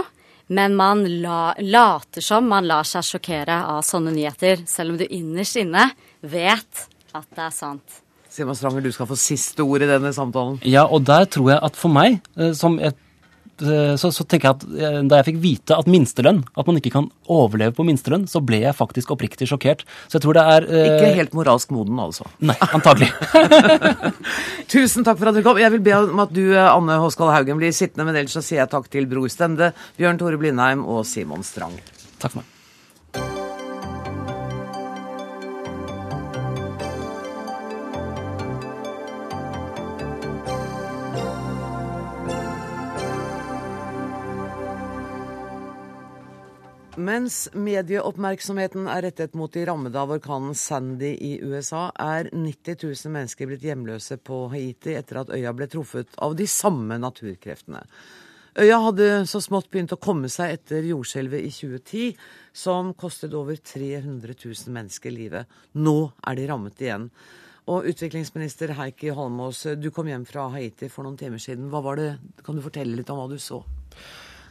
[0.51, 5.05] men man la, later som man lar seg sjokkere av sånne nyheter, selv om du
[5.07, 5.85] innerst inne
[6.23, 8.01] vet at det er sant.
[8.31, 10.61] Simon Stranger, du skal få siste ord i denne samtalen.
[10.63, 12.99] Ja, og der tror jeg at for meg, eh, som et
[13.63, 16.79] Eh, så, så, tenker jeg at eh, Da jeg fikk vite at minstelønn, at man
[16.81, 19.85] ikke kan overleve på minstelønn, så ble jeg faktisk oppriktig sjokkert.
[20.09, 20.87] Så jeg tror det er eh...
[20.91, 22.29] Ikke helt moralsk moden, altså?
[22.45, 23.11] Nei, antagelig.
[24.73, 25.61] Tusen takk for at du kom.
[25.61, 28.63] Jeg vil be om at du, Anne Håskal Haugen, blir sittende, men ellers så sier
[28.63, 31.77] jeg takk til Bror Stende, Bjørn Tore Blindheim og Simon Strang.
[32.19, 32.57] Takk for meg.
[47.01, 53.13] Mens medieoppmerksomheten er rettet mot de rammede av orkanen Sandy i USA, er 90 000
[53.15, 57.81] mennesker blitt hjemløse på Haiti etter at øya ble truffet av de samme naturkreftene.
[58.61, 63.57] Øya hadde så smått begynt å komme seg etter jordskjelvet i 2010, som kostet over
[63.57, 65.61] 300 000 mennesker livet.
[65.81, 67.07] Nå er de rammet igjen.
[67.71, 71.71] Og utviklingsminister Heikki Holmås, du kom hjem fra Haiti for noen timer siden.
[71.73, 72.11] Hva var det,
[72.45, 73.63] Kan du fortelle litt om hva du så?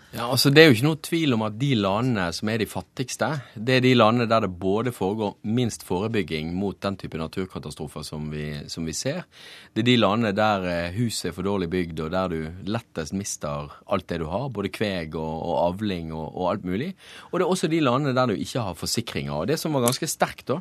[0.09, 2.65] Ja, altså Det er jo ikke noe tvil om at de landene som er de
[2.69, 8.01] fattigste, det er de landene der det både foregår minst forebygging mot den type naturkatastrofer
[8.07, 9.27] som vi, som vi ser.
[9.69, 12.39] Det er de landene der eh, huset er for dårlig bygd, og der du
[12.73, 14.49] lettest mister alt det du har.
[14.49, 16.95] Både kveg og, og avling og, og alt mulig.
[17.29, 19.35] Og det er også de landene der du ikke har forsikringer.
[19.37, 20.57] Og det som var ganske sterkt da,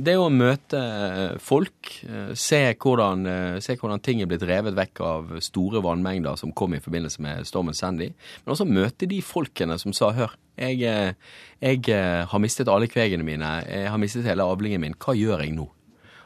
[0.00, 3.26] det er å møte eh, folk, eh, se hvordan,
[3.60, 7.48] se hvordan, ting er blitt revet vekk av store vannmengder som kom i forbindelse med
[7.48, 8.10] stormen Sandy.
[8.44, 11.14] Men også møte de folkene som sa hør, jeg,
[11.62, 11.98] jeg
[12.32, 15.68] har mistet alle kvegene mine, jeg har mistet hele avlingen min, hva gjør jeg nå?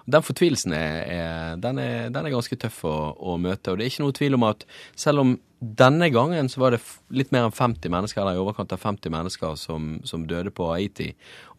[0.07, 3.71] Den fortvilelsen er, er, den er, den er ganske tøff å, å, møte.
[3.71, 4.65] Og det er ikke noe tvil om at
[4.99, 6.81] selv om denne gangen så var det
[7.15, 10.67] litt mer enn 50 mennesker, eller i overkant av 50 mennesker som, som døde på
[10.73, 11.13] Haiti.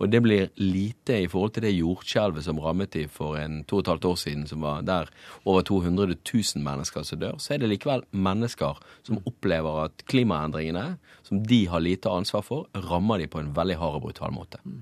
[0.03, 3.79] Og det blir lite i forhold til det jordskjelvet som rammet de for en to
[3.79, 5.11] og et halvt år siden, som var der
[5.47, 7.39] over 200 000 mennesker som dør.
[7.39, 12.67] Så er det likevel mennesker som opplever at klimaendringene, som de har lite ansvar for,
[12.89, 14.59] rammer de på en veldig hard og brutal måte.
[14.67, 14.81] Mm.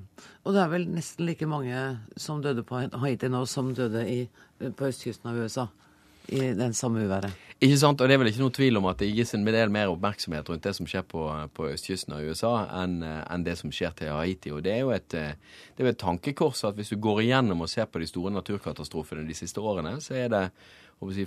[0.49, 1.85] Og det er vel nesten like mange
[2.17, 4.23] som døde på Haiti nå, som døde i,
[4.57, 5.69] på østkysten av USA
[6.31, 7.31] i den samme uværet.
[7.61, 9.69] Ikke sant, og Det er vel ikke noe tvil om at det gis en del
[9.69, 13.69] mer oppmerksomhet rundt det som skjer på, på østkysten av USA, enn en det som
[13.69, 14.49] skjer til Haiti.
[14.49, 17.69] og Det er jo et, det er et tankekors at hvis du går igjennom og
[17.69, 20.43] ser på de store naturkatastrofene de siste årene, så er det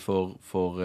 [0.03, 0.83] for, for,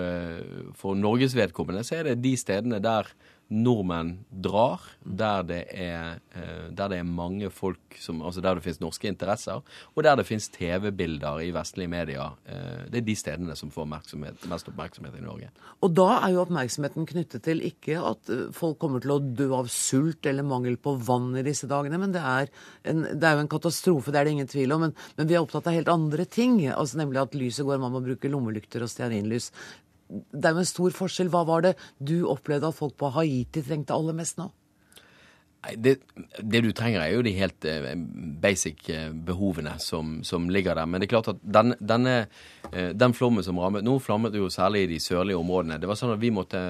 [0.78, 3.10] for Norges vedkommende så er det de stedene der
[3.50, 8.64] nordmenn drar, der det er, eh, der det er mange folk som, Altså der det
[8.64, 9.64] finnes norske interesser,
[9.96, 12.36] og der det finnes TV-bilder i vestlige medier.
[12.46, 15.50] Eh, det er de stedene som får oppmerksomhet, mest oppmerksomhet i Norge.
[15.82, 19.50] Og da er jo oppmerksomheten knyttet til ikke at eh, folk kommer til å dø
[19.58, 22.54] av sult eller mangel på vann i disse dagene, men det er,
[22.86, 24.86] en, det er jo en katastrofe, det er det ingen tvil om.
[24.86, 27.98] Men, men vi er opptatt av helt andre ting, altså nemlig at lyset går, man
[27.98, 29.50] må bruke lommelykter og stearinlys
[30.10, 31.30] det er jo en stor forskjell.
[31.34, 34.50] Hva var det du opplevde at folk på Haiti trengte aller mest nå?
[35.76, 35.98] Det,
[36.40, 37.90] det, du trenger, er jo de helt uh,
[38.40, 40.88] basic uh, behovene som, som, ligger der.
[40.88, 42.14] Men det er klart at den, denne,
[42.72, 45.82] uh, den flommen som rammet Nå flammet jo særlig i de sørlige områdene.
[45.82, 46.62] Det var sånn at vi måtte,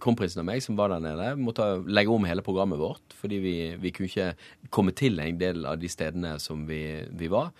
[0.00, 3.12] Kronprinsen og meg som var der nede, måtte legge om hele programmet vårt.
[3.20, 4.32] Fordi vi, vi kunne ikke
[4.72, 6.80] komme til en del av de stedene som vi,
[7.12, 7.52] vi var.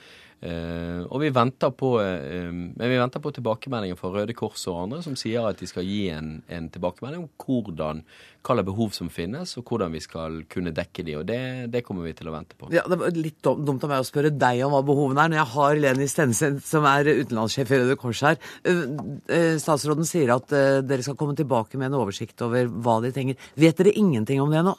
[0.45, 4.83] Uh, og vi venter, på, uh, men vi venter på tilbakemeldinger fra Røde Kors og
[4.83, 8.03] andre som sier at de skal gi en, en tilbakemelding om hvordan,
[8.45, 11.39] hva slags behov som finnes, og hvordan vi skal kunne dekke de, og det,
[11.73, 12.69] det, kommer vi til å vente på.
[12.77, 15.41] Ja, Det var litt dumt av meg å spørre deg om hva behovene er, når
[15.41, 18.37] jeg har Leni Stensen, som er utenlandssjef i Røde Kors her.
[18.69, 20.53] Uh, statsråden sier at
[20.85, 23.51] dere skal komme tilbake med en oversikt over hva de trenger.
[23.57, 24.77] Vet dere ingenting om det nå?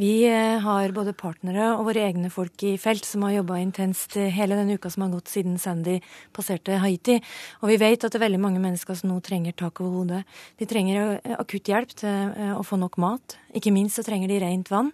[0.00, 4.14] Vi eh, har både partnere og våre egne folk i felt som har jobba intenst
[4.16, 5.98] eh, hele den uka som har gått siden Sandy
[6.32, 7.18] passerte Haiti.
[7.60, 10.22] Og vi vet at det er veldig mange mennesker som nå trenger tak over hodet.
[10.56, 13.36] De trenger eh, akutt hjelp til å få nok mat.
[13.56, 14.90] Ikke minst så trenger de rent vann.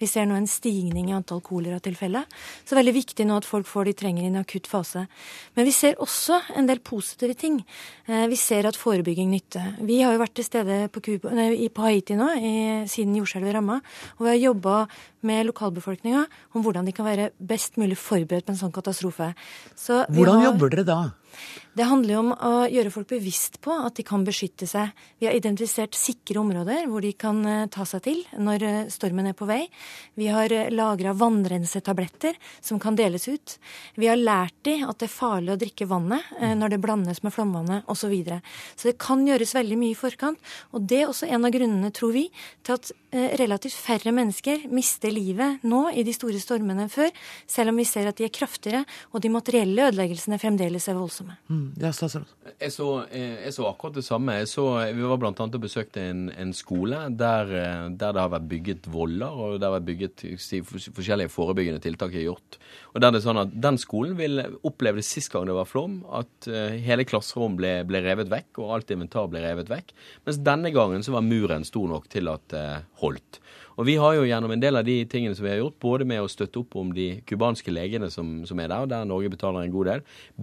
[0.00, 2.26] Vi ser nå en stigning i antall koleratilfeller.
[2.64, 5.04] Så veldig viktig nå at folk får de trenger i en akutt fase.
[5.58, 7.60] Men vi ser også en del positive ting.
[8.08, 9.76] Vi ser at forebygging nytter.
[9.86, 12.54] Vi har jo vært til stede på, Cuba, nei, på Haiti nå i,
[12.90, 13.80] siden jordskjelvet ramma.
[14.18, 14.76] Og vi har jobba
[15.28, 16.24] med lokalbefolkninga
[16.56, 19.32] om hvordan de kan være best mulig forberedt på en sånn katastrofe.
[19.76, 21.00] Så hvordan har, jobber dere da?
[21.70, 24.90] Det handler jo om å gjøre folk bevisst på at de kan beskytte seg.
[25.22, 29.30] Vi har identifisert sikre områder hvor de kan eh, ta seg til når eh, stormen
[29.30, 29.62] er på vei.
[30.18, 33.54] Vi har eh, lagra vannrensetabletter som kan deles ut.
[33.94, 37.34] Vi har lært de at det er farlig å drikke vannet når det blandes med
[37.34, 38.00] flomvannet osv.
[38.00, 38.40] Så, videre.
[38.80, 40.40] så det kan gjøres veldig mye i forkant.
[40.74, 42.24] Og det er også en av grunnene, tror vi,
[42.66, 42.88] til at
[43.38, 47.12] relativt færre mennesker mister livet nå i de store stormene før,
[47.44, 51.19] selv om vi ser at de er kraftigere og de materielle ødeleggelsene fremdeles er voldsomme.
[51.48, 52.28] Mm, ja, statsråd.
[52.60, 54.38] Jeg så, jeg så, akkurat det samme.
[54.40, 54.66] Jeg så,
[54.96, 55.32] vi var bl.a.
[55.32, 57.50] og besøkte en, en skole der,
[57.90, 60.24] der, det har vært bygget voller, og der det har vært bygget
[60.96, 62.58] forskjellige forebyggende tiltak er gjort.
[62.94, 65.68] Og der det er sånn at Den skolen vil oppleve det sist gang det var
[65.68, 69.94] flom, at uh, hele klasserom ble, ble, revet vekk, og alt inventar ble revet vekk.
[70.26, 73.40] Mens denne gangen så var muren stor nok til at det uh, holdt.
[73.80, 76.04] Og vi har jo gjennom en del av de tingene som vi har gjort, både
[76.04, 79.64] med å støtte opp om de cubanske legene som, som, er der, der Norge betaler
[79.64, 80.02] en god del,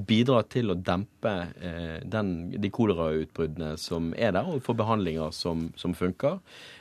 [0.10, 5.68] bidratt til å dempe eh, den, de kolerautbruddene som er der, og få behandlinger som,
[5.78, 6.40] som funker.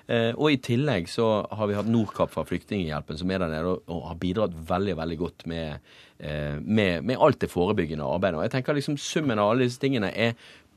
[0.08, 3.74] Eh, og i tillegg så har vi hatt Norkapp fra Flyktninghjelpen, som er der nede
[3.74, 5.92] og, og har bidratt veldig, veldig godt med,
[6.24, 8.40] eh, med, med alt det forebyggende arbeidet.
[8.40, 10.32] Og jeg tenker liksom summen av alle disse tingene er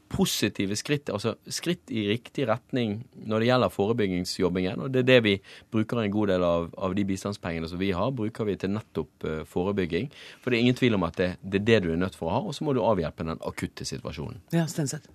[0.10, 2.98] positive skritt, altså skritt i riktig retning
[3.30, 4.84] når det gjelder forebyggingsjobbingen.
[4.86, 5.36] Og det er det vi
[5.72, 9.28] bruker en god del av, av de bistandspengene som vi har, bruker vi til nettopp
[9.28, 10.10] uh, forebygging.
[10.42, 12.32] For det er ingen tvil om at det, det, er det du er nødt for
[12.32, 14.42] å ha, og så må du avhjelpe den akutte situasjonen.
[14.56, 15.12] Ja, Stenseth.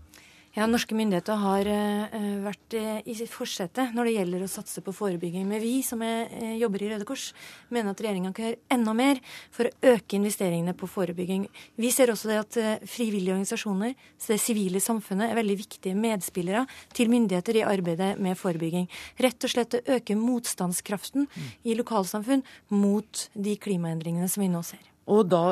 [0.54, 2.12] Ja, Norske myndigheter har uh,
[2.44, 5.48] vært uh, i forsetet når det gjelder å satse på forebygging.
[5.50, 6.30] Men vi som er,
[6.60, 7.32] jobber i Røde Kors,
[7.74, 9.18] mener at regjeringa kan gjøre enda mer
[9.50, 11.48] for å øke investeringene på forebygging.
[11.74, 16.68] Vi ser også det at frivillige organisasjoner, så det sivile samfunnet, er veldig viktige medspillere
[16.94, 18.86] til myndigheter i arbeidet med forebygging.
[19.26, 21.26] Rett og slett å øke motstandskraften
[21.66, 22.46] i lokalsamfunn
[22.78, 24.93] mot de klimaendringene som vi nå ser.
[25.04, 25.42] Og da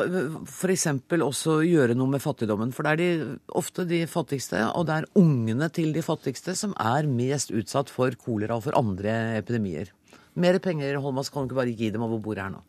[0.49, 0.87] f.eks.
[1.13, 2.73] også gjøre noe med fattigdommen.
[2.73, 6.73] For det er de, ofte de fattigste, og det er ungene til de fattigste, som
[6.81, 9.93] er mest utsatt for kolera og for andre epidemier.
[10.35, 12.61] Mer penger, Holmas, kan du ikke bare gi dem over bordet her nå?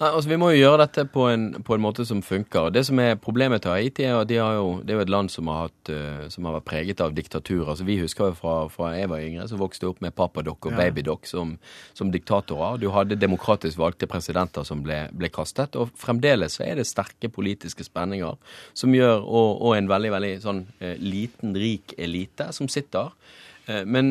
[0.00, 2.72] Nei, altså Vi må jo gjøre dette på en, på en måte som funker.
[2.74, 5.30] Det som er Problemet til Haiti er at de jo, det er jo et land
[5.30, 7.68] som har, hatt, uh, som har vært preget av diktatur.
[7.70, 10.66] Altså Vi husker jo fra, fra jeg var yngre, så vokste jeg opp med Papadok
[10.66, 10.80] og ja.
[10.82, 11.54] Babydok som,
[11.94, 12.82] som, diktatorer.
[12.82, 15.78] Du hadde demokratisk valgte presidenter som ble, ble, kastet.
[15.78, 18.34] Og fremdeles så er det sterke politiske spenninger
[18.74, 23.53] som gjør, og, og en veldig, veldig sånn uh, liten, rik elite som sitter Eh,
[23.66, 24.10] men,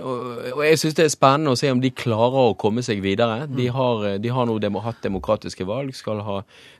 [0.00, 3.44] og, jeg syns det er spennende å se om de klarer å komme seg videre.
[3.50, 3.74] De mm.
[3.76, 6.38] har, de har nå hatt demokratiske valg, skal ha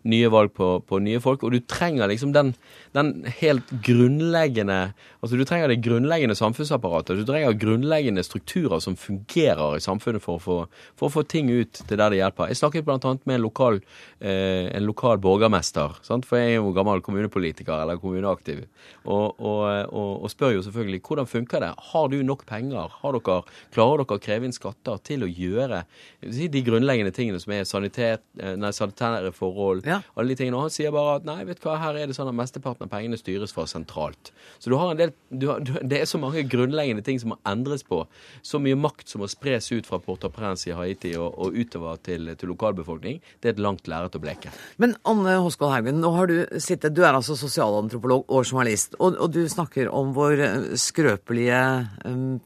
[0.08, 1.44] nye valg på, på nye folk.
[1.44, 2.54] Og du trenger liksom den,
[2.94, 7.16] den, helt grunnleggende Altså du trenger det grunnleggende samfunnsapparatet.
[7.16, 10.56] Du trenger grunnleggende strukturer som fungerer i samfunnet for få,
[11.00, 12.50] for å få ting ut til der det hjelper.
[12.52, 12.98] Jeg snakket bl.a.
[13.24, 13.80] med en lokal,
[14.20, 16.28] eh, en lokal borgermester, sant?
[16.28, 18.66] for jeg er jo gammel kommunepolitiker eller kommuneaktiv,
[19.04, 21.72] og, og, og, og spør jo selvfølgelig hvordan funker det.
[21.94, 22.92] Har du nok penger?
[23.00, 23.38] Har dere,
[23.72, 25.86] klarer dere å kreve inn skatter til å gjøre
[26.20, 30.02] de grunnleggende tingene som er sanitet, eh, nei, sanitære forhold, ja.
[30.14, 30.60] alle de tingene.
[30.60, 32.83] Og han sier bare at nei, vet du hva, her er det sånn at mesteparten
[32.84, 34.30] av pengene styres fra sentralt.
[34.62, 37.34] Så du har en del, du har, du, det er så mange grunnleggende ting som
[37.34, 38.02] må endres på.
[38.44, 42.32] Så mye makt som må spres ut fra Port-au-Prince i Haiti og, og utover til,
[42.38, 43.20] til, lokalbefolkning.
[43.40, 44.52] Det er et langt lerret å bleke.
[44.82, 49.18] Men Anne Hoskvold Haugen, nå har du sittet, du er altså sosialantropolog og journalist, og,
[49.18, 50.44] og du snakker om vår
[50.80, 51.60] skrøpelige
[52.04, 52.40] um,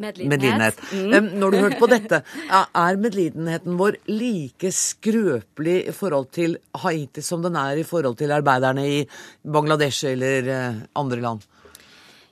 [0.00, 0.80] medlidenhet.
[0.92, 1.12] Mm.
[1.12, 7.24] Um, når du hørte på dette, er medlidenheten vår like skrøpelig i forhold til Haiti
[7.24, 8.98] som den er i forhold til arbeiderne i
[9.42, 11.46] Bangladesh eller uh, andre land?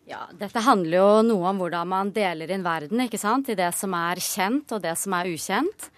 [0.07, 3.49] Ja, Dette handler jo noe om hvordan man deler inn verden, ikke sant?
[3.51, 5.89] i det som er kjent og det som er ukjent.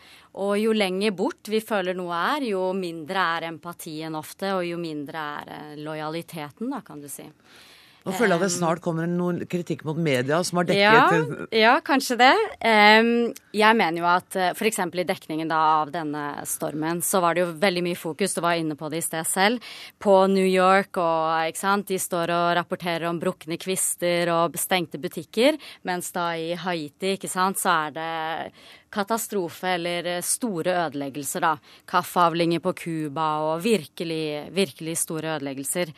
[0.41, 4.79] Og jo lenger bort vi føler noe er, jo mindre er empatien ofte, og jo
[4.81, 7.27] mindre er eh, lojaliteten, da, kan du si.
[8.09, 11.75] Nå føler jeg det snart kommer noen kritikk mot media som har dekket Ja, ja
[11.85, 12.33] kanskje det.
[12.65, 14.81] Jeg mener jo at eh, f.eks.
[14.81, 18.57] i dekningen da av denne stormen, så var det jo veldig mye fokus, du var
[18.57, 19.69] inne på det i sted selv,
[20.01, 25.01] på New York og ikke sant, de står og rapporterer om brukne kvister og stengte
[25.03, 28.09] butikker, mens da i Haiti, ikke sant, så er det
[28.95, 31.55] katastrofe eller store ødeleggelser, da.
[31.89, 35.93] Kaffeavlinger på Cuba og virkelig, virkelig store ødeleggelser.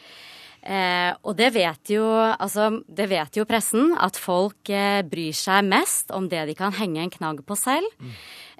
[0.60, 5.64] Eh, og det vet, jo, altså, det vet jo pressen, at folk eh, bryr seg
[5.68, 7.88] mest om det de kan henge en knagg på selv.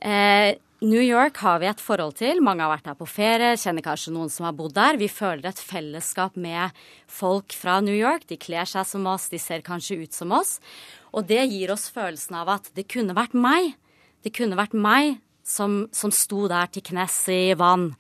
[0.01, 2.41] Eh, New York har vi et forhold til.
[2.41, 4.97] Mange har vært her på ferie, kjenner kanskje noen som har bodd der.
[4.97, 6.73] Vi føler et fellesskap med
[7.05, 8.25] folk fra New York.
[8.31, 10.57] De kler seg som oss, de ser kanskje ut som oss.
[11.13, 13.75] Og det gir oss følelsen av at det kunne vært meg.
[14.25, 15.19] Det kunne vært meg
[15.51, 17.91] som, som sto der til knes i vann.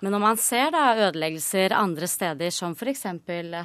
[0.00, 3.06] Men når man ser da ødeleggelser andre steder, som f.eks.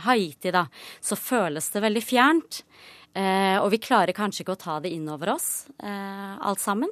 [0.06, 0.68] Haiti, da,
[1.02, 2.62] så føles det veldig fjernt.
[3.18, 6.92] Eh, og vi klarer kanskje ikke å ta det inn over oss, eh, alt sammen.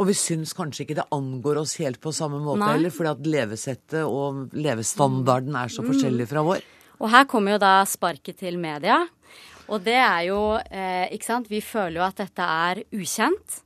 [0.00, 2.74] Og vi syns kanskje ikke det angår oss helt på samme måte Nei.
[2.76, 5.90] heller, fordi at levesettet og levestandarden er så mm.
[5.90, 6.62] forskjellig fra vår.
[7.00, 9.02] Og her kommer jo da sparket til media.
[9.70, 13.60] Og det er jo, eh, ikke sant, vi føler jo at dette er ukjent.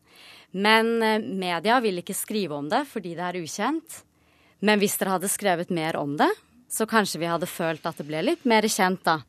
[0.54, 4.00] Men eh, media vil ikke skrive om det fordi det er ukjent.
[4.64, 6.30] Men hvis dere hadde skrevet mer om det,
[6.70, 9.20] så kanskje vi hadde følt at det ble litt mer kjent, da.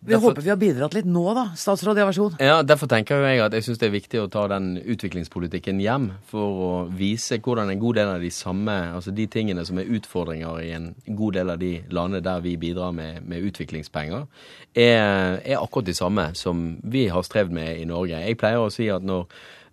[0.00, 1.42] Vi derfor, håper vi har bidratt litt nå, da.
[1.60, 2.38] Statsråd, ja, vær så god.
[2.40, 6.06] Ja, Derfor tenker jeg at jeg syns det er viktig å ta den utviklingspolitikken hjem.
[6.30, 9.92] For å vise hvordan en god del av de samme, altså de tingene som er
[9.98, 14.24] utfordringer i en god del av de landene der vi bidrar med, med utviklingspenger,
[14.72, 18.24] er, er, akkurat de samme som vi har strevd med i Norge.
[18.24, 19.28] Jeg pleier å si at når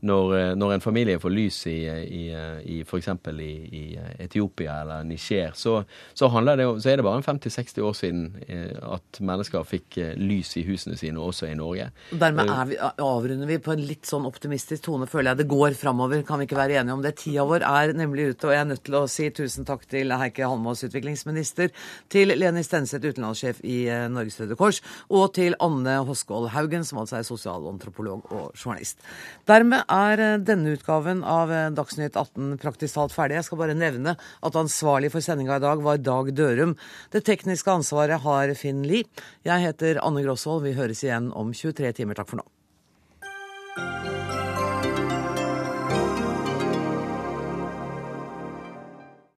[0.06, 2.24] når, eh, når, en familie får lys i, i,
[2.70, 3.10] i f.eks.
[3.28, 3.84] I, i
[4.22, 5.80] Etiopia eller Niger, så,
[6.14, 10.54] så, det, så er det bare 50-60 år siden eh, at mennesker fikk eh, lys
[10.62, 11.89] i husene sine, også i Norge.
[12.12, 15.41] Dermed vi, avrunder vi på en litt sånn optimistisk tone, føler jeg.
[15.41, 17.16] Det går framover, kan vi ikke være enige om det.
[17.24, 20.14] Tida vår er nemlig ute, og jeg er nødt til å si tusen takk til
[20.14, 21.74] Heikki Halmås, utviklingsminister,
[22.14, 23.80] til Leni Stenseth, utenlandssjef i
[24.14, 29.02] Norges Røde Kors, og til Anne Hoskvold Haugen, som altså er sosialantropolog og journalist.
[29.50, 33.40] Dermed er eh, denne utgaven av eh, Dagsnytt 18 praktisk talt ferdig.
[33.40, 36.76] Jeg skal bare nevne at ansvarlig for sendinga i dag var Dag Dørum.
[37.14, 39.08] Det tekniske ansvaret har Finn Lie.
[39.48, 40.66] Jeg heter Anne Grosvold.
[40.68, 42.20] Vi høres igjen om 23 timer.
[42.20, 42.57] Takk for nå.